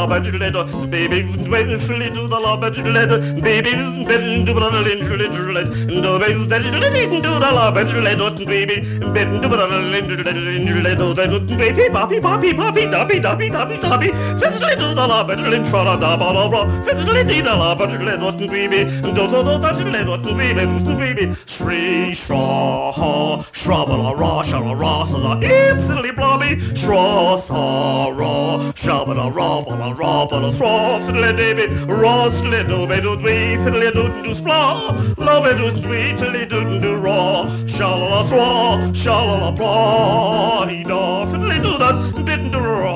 [0.08, 5.72] labadulette, babies when flit to the labadulette, babies bend to the lindulette,
[6.20, 8.82] babies that lead to the labadulette, baby
[9.14, 14.10] bend to the lindulette, that baby poppy poppy poppy doppy doppy doppy doppy,
[14.40, 19.14] fiddly to the labadulette, shara da ba la ra, fiddly to the labadulette, baby, do
[19.14, 20.66] do do da lindulette, baby,
[20.98, 26.56] baby, shri shra ha, shra ba la ra, shra la ra, sa la, instantly blobby,
[26.76, 28.33] shra sa ra.
[28.84, 36.46] Shabba robba robba Frostly dibby, rostly dooby doo dweetly doo doo splaw, lobby doo sweetly
[36.46, 42.93] doo doo raw, shalala swaw, shalala plaw, he doffly doo dun, didn't raw.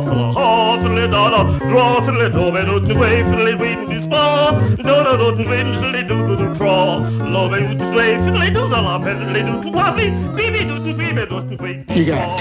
[0.00, 6.26] hasla, hasle, da, da, drasle, dove, ut, wefle, windy, spa, da, da, dot, winsle, do,
[6.26, 6.98] do, do, tra,
[7.28, 11.42] love, ut, wefle, do, da, la, pelle, do, do, waffle, bibi, do, do, bibi, do,
[11.42, 11.84] do, wind.
[11.90, 12.40] You got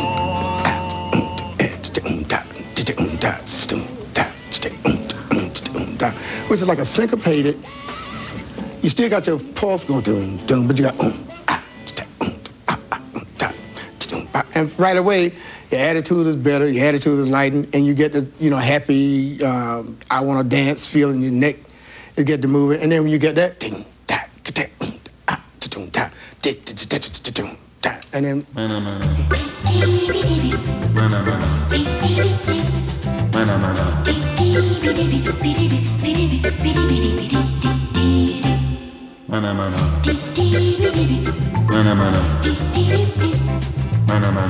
[6.47, 7.55] which is like a syncopated.
[8.81, 11.13] You still got your pulse going doom doom, but you got um,
[11.47, 11.63] ah,
[12.21, 12.31] um,
[12.67, 13.47] ah, ah, um, da,
[14.17, 14.45] um, ah.
[14.55, 15.33] and right away
[15.71, 16.67] your attitude is better.
[16.67, 19.43] Your attitude is light, and, you get the you know happy.
[19.43, 21.57] Um, I want to dance feeling your neck.
[22.17, 24.65] You get to move it, and then when you get that ting ta ta ta
[25.21, 25.39] ta
[25.85, 26.09] ta
[27.81, 28.45] ta and then.
[28.55, 29.05] Mana, mana.
[30.93, 31.47] Mana, mana.
[39.29, 39.75] Mana, mana.
[41.69, 43.38] Mana, mana.
[44.09, 44.49] Mana mana.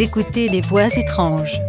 [0.00, 1.60] Écoutez les voix étranges.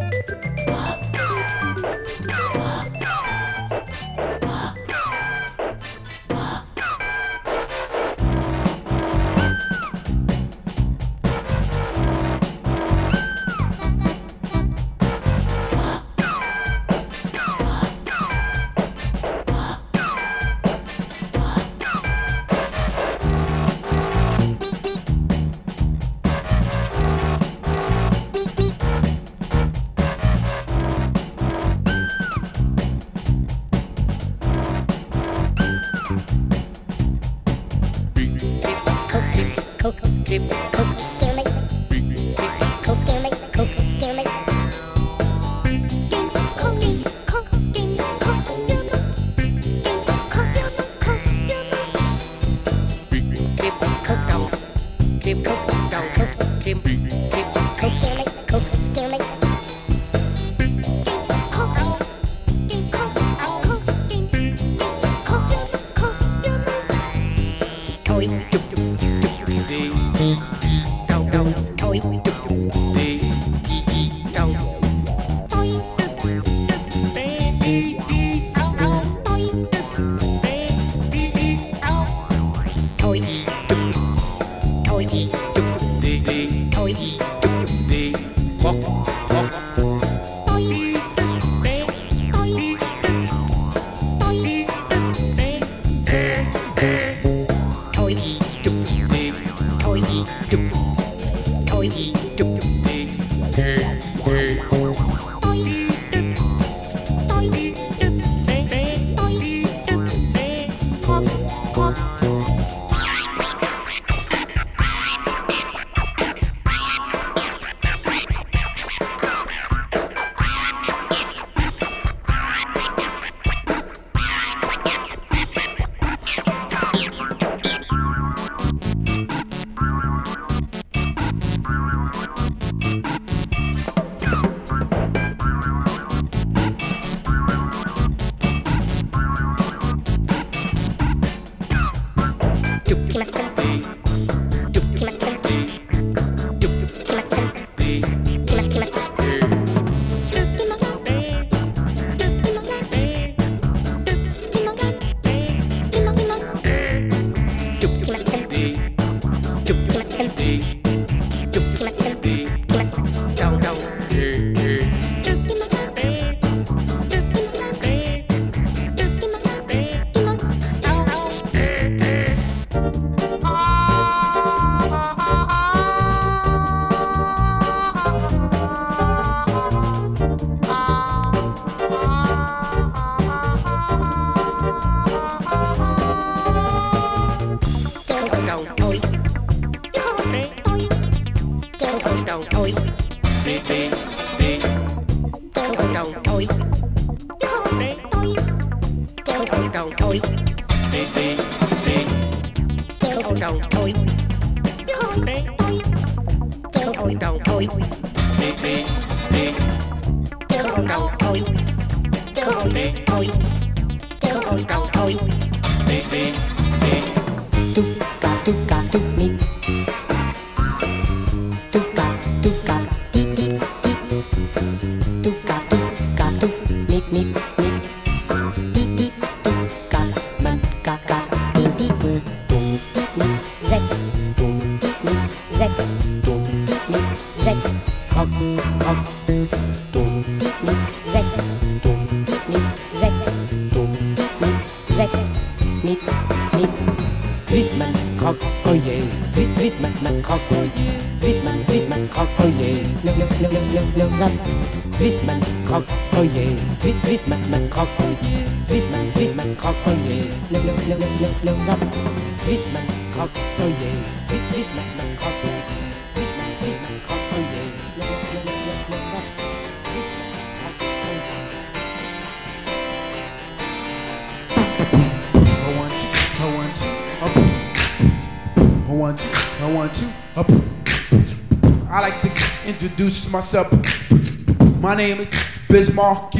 [283.29, 284.81] Introduce myself.
[284.81, 285.29] My name is
[285.67, 286.33] Bismarck.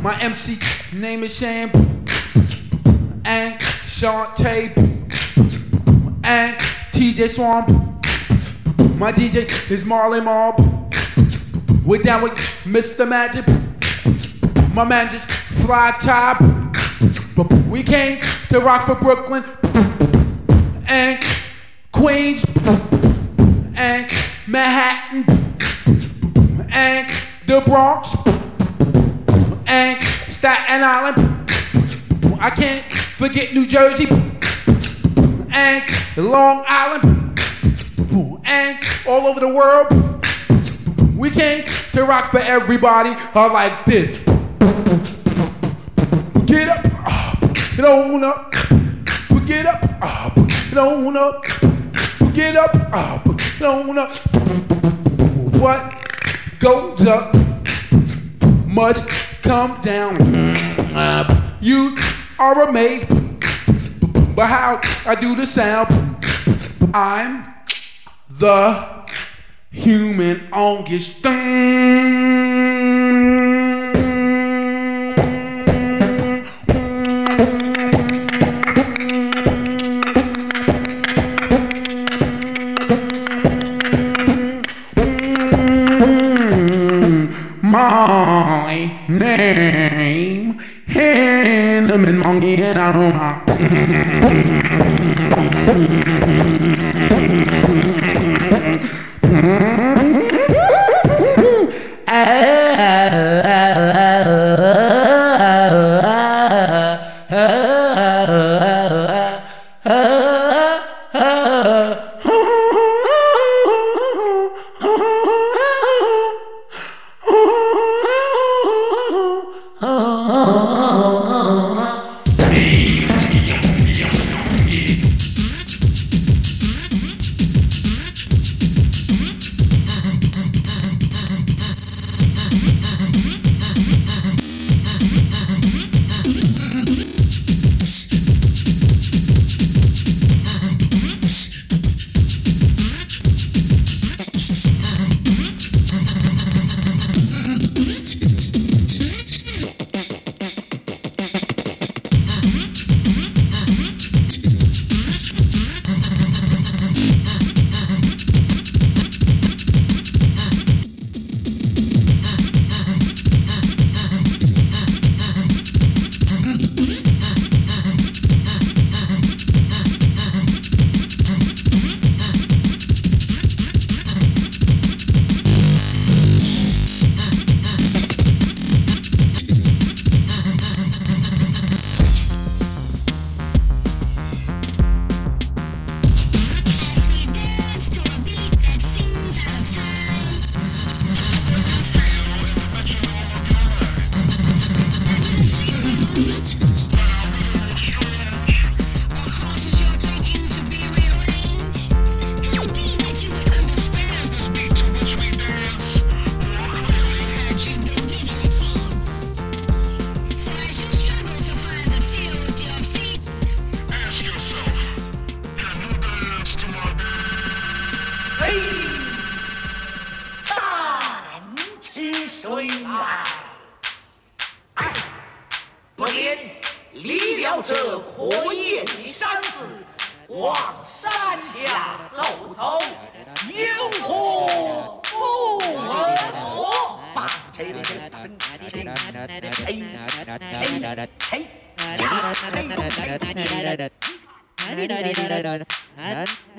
[0.00, 0.58] My MC
[0.94, 1.70] name is Sham.
[3.24, 4.76] And Shantae.
[6.24, 6.56] And
[6.92, 7.68] TJ Swamp.
[8.96, 10.58] My DJ is Marley Mob.
[11.84, 12.32] We're down with
[12.64, 13.06] Mr.
[13.06, 13.46] Magic.
[14.74, 15.30] My man just
[15.62, 16.40] fly top.
[17.68, 19.44] We came to rock for Brooklyn
[20.86, 21.22] and
[21.92, 22.44] Queens
[23.76, 24.10] and
[24.46, 25.43] Manhattan
[26.84, 27.10] and
[27.46, 28.14] the Bronx
[29.66, 31.16] and Staten Island.
[32.38, 34.06] I can't forget New Jersey
[35.50, 35.82] and
[36.18, 37.40] Long Island
[38.44, 38.78] and
[39.08, 39.86] all over the world.
[41.16, 44.18] We came to rock for everybody uh, like this.
[46.44, 46.82] Get up,
[47.76, 48.52] get on up,
[49.46, 49.80] get up,
[50.68, 51.44] get on up,
[52.34, 52.72] get up,
[53.58, 54.14] get on up.
[55.58, 56.03] What
[56.64, 57.34] goes up
[58.66, 59.06] must
[59.42, 60.16] come down.
[61.60, 61.94] You
[62.38, 63.06] are amazed
[64.34, 65.90] by how I do the sound.
[66.94, 67.44] I'm
[68.30, 68.82] the
[69.70, 71.10] human My
[89.44, 90.58] came,
[91.86, 93.42] the Monkey and Aroma.
[99.34, 100.33] Mm-hmm.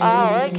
[0.00, 0.54] All right,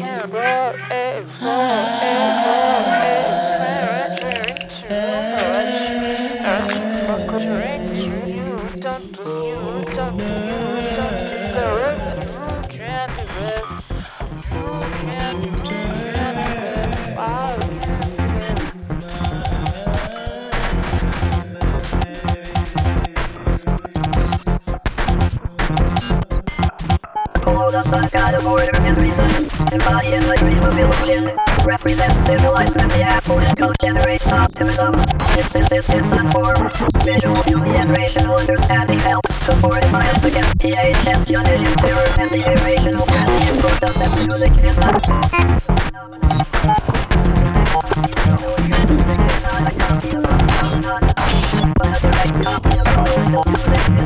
[27.69, 29.45] The us God of order and reason.
[29.71, 31.37] Embodying the dream of illusion.
[31.63, 34.95] Represents civilized and the apolitical generates optimism.
[35.37, 36.57] Its existence and form.
[37.05, 42.31] Visual beauty and rational understanding helps to fortify us against the ageist, Dionysian terror, and
[42.31, 45.68] the irrational fancy in protest and music is not.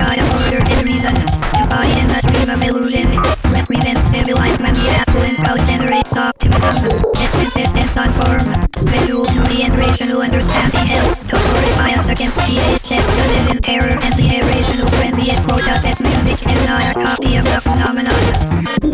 [0.00, 1.12] by a perverted reason,
[1.60, 3.08] implied in the dream of illusion,
[3.52, 6.72] represents civilized man, the apple and cow generates optimism.
[7.20, 8.40] Its existence on form,
[8.88, 14.14] visual beauty and rational understanding helps to glorify us against the HSN in terror and
[14.16, 16.00] the irrational frenzy it processes.
[16.00, 18.20] Music is not a copy of the phenomenon,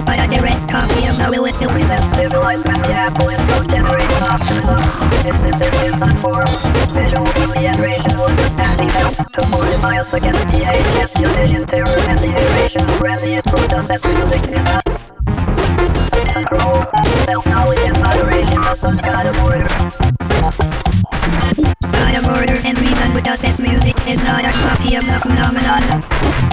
[0.02, 1.70] but a direct copy of the will itself.
[1.70, 4.82] Represents civilized when the apple and cow generates optimism.
[5.22, 6.50] Its existence on form,
[6.90, 7.95] visual beauty and rational
[8.26, 13.34] Understanding helps to fortify us against the ages Your vision, terror and the invasion Frenzy
[13.34, 14.84] it does as music is not
[16.32, 16.82] Control,
[17.24, 19.68] self-knowledge and moderation are some kind of order
[22.16, 25.84] of order and reason with us as music is not a copy of the phenomenon,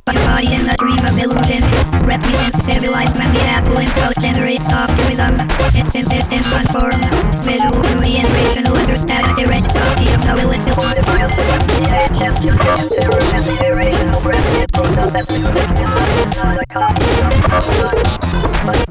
[0.03, 1.63] but a body in the dream of illusion.
[2.03, 5.39] Represents civilized when the affluent cult generates optimism.
[5.71, 6.99] Its insistence on form,
[7.47, 12.91] visual beauty and rational understand a direct copy of the will us against the division,
[12.99, 14.19] terror, and the irrational.
[14.59, 15.95] It processes music is
[16.35, 18.19] not, a copy of the phenomenon,
[18.67, 18.83] but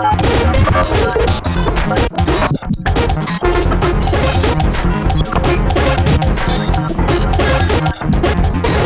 [0.00, 1.44] copy of the phenomenon,
[1.92, 3.89] but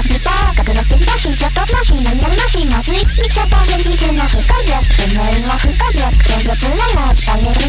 [0.00, 2.02] がスーパー格の敵同士キャットマシン。
[2.02, 2.98] 何々マシンまずい。
[3.20, 3.62] 見ちゃった。
[3.64, 4.80] 現実の不可逆。
[5.04, 6.16] 運命の不可逆。
[6.24, 7.59] 強力ライナー伝える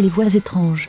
[0.00, 0.88] les voix étranges.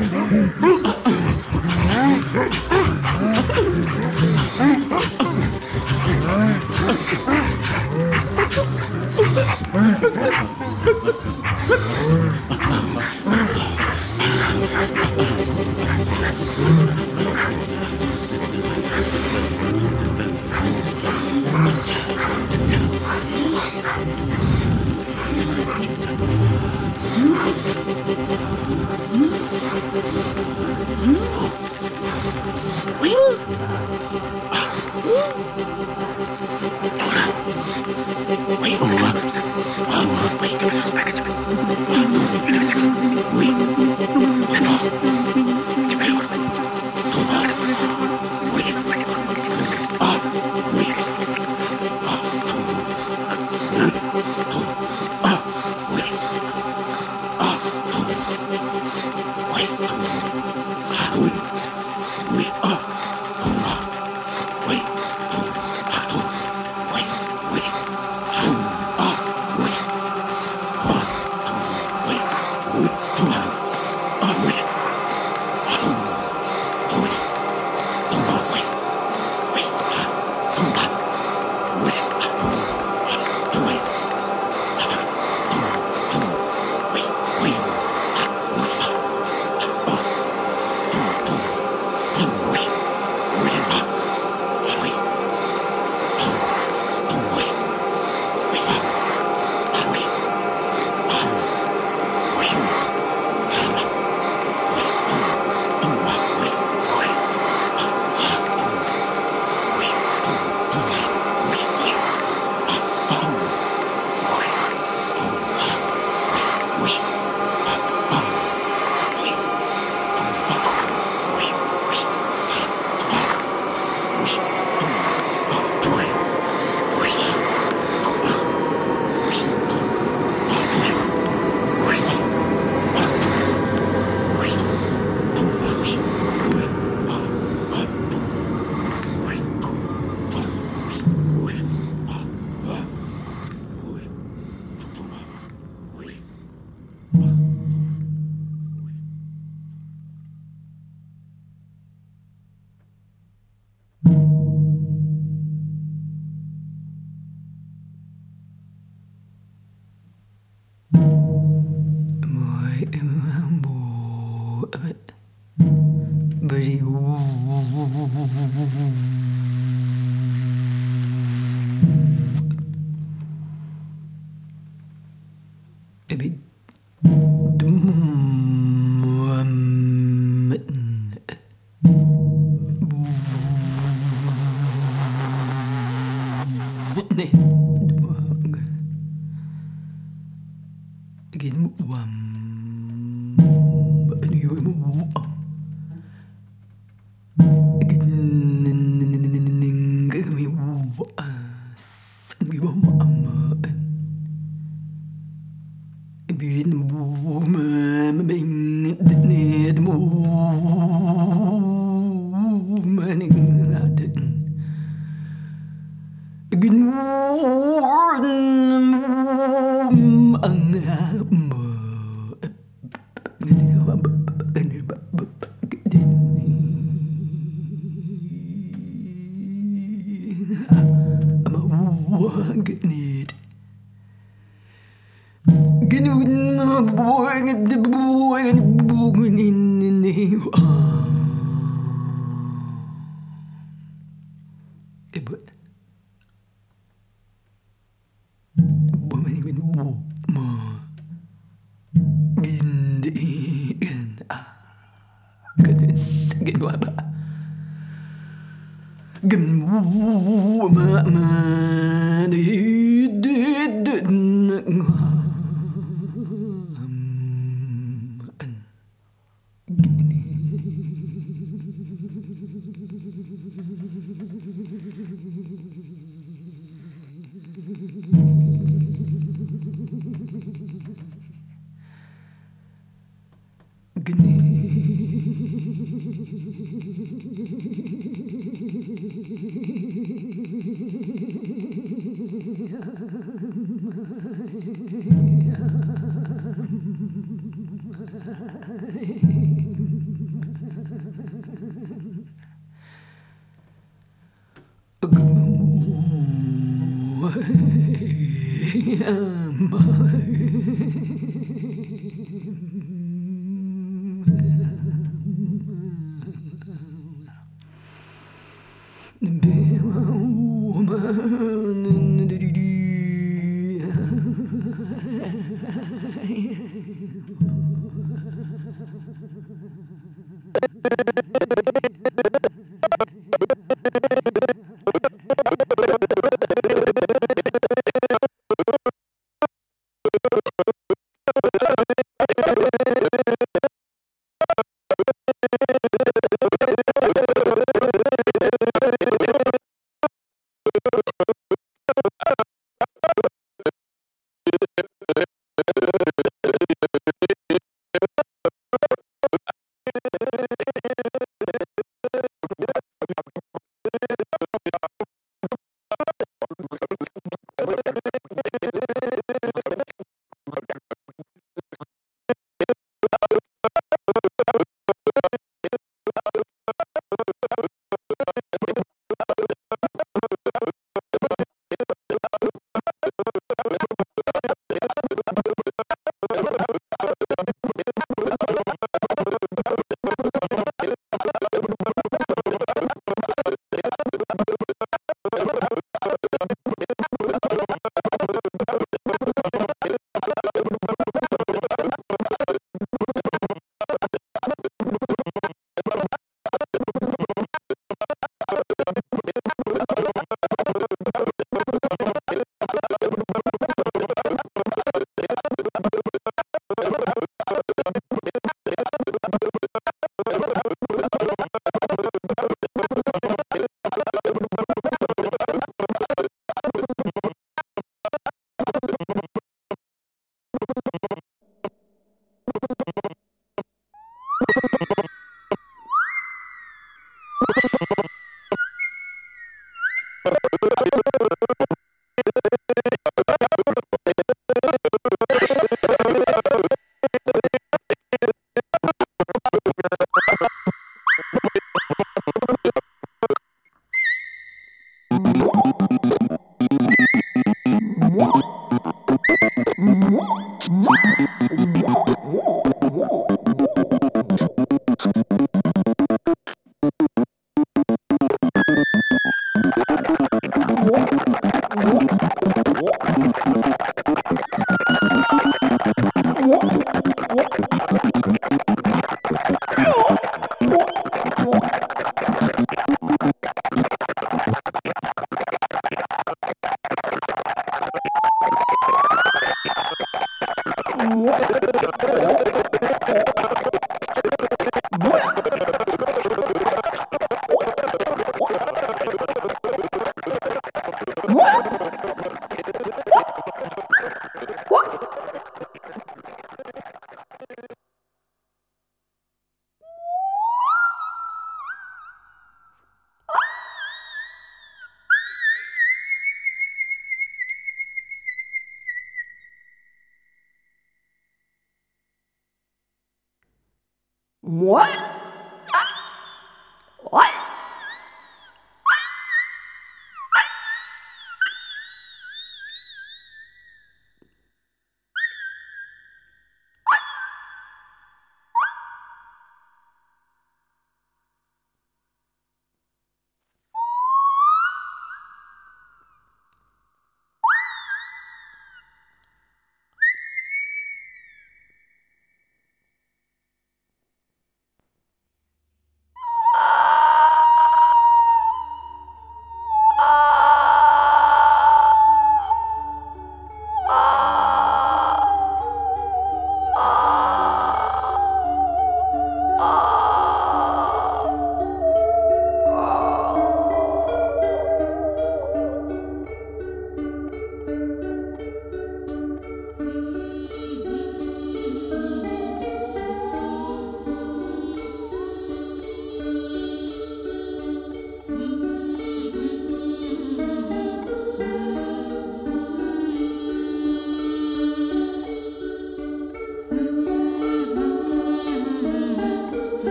[206.41, 208.95] begynner med ingen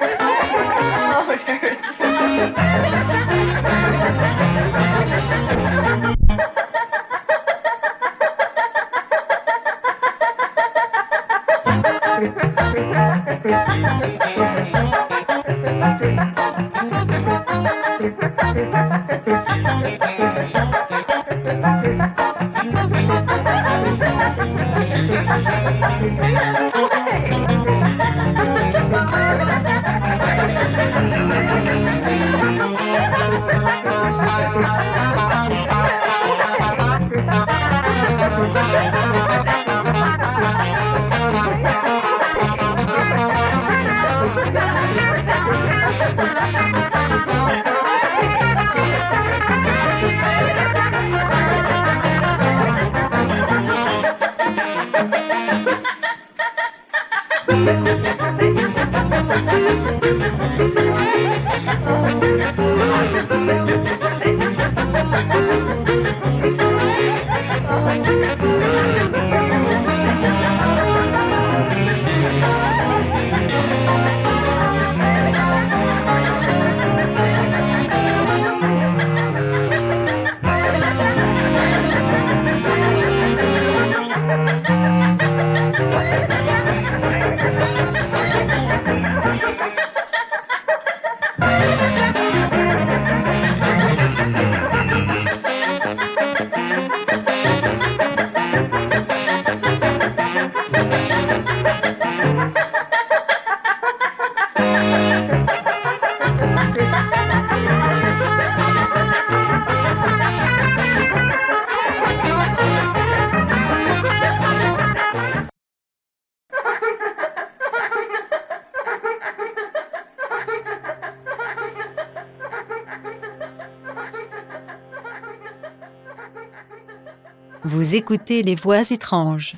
[128.02, 129.54] Écoutez les voix étranges.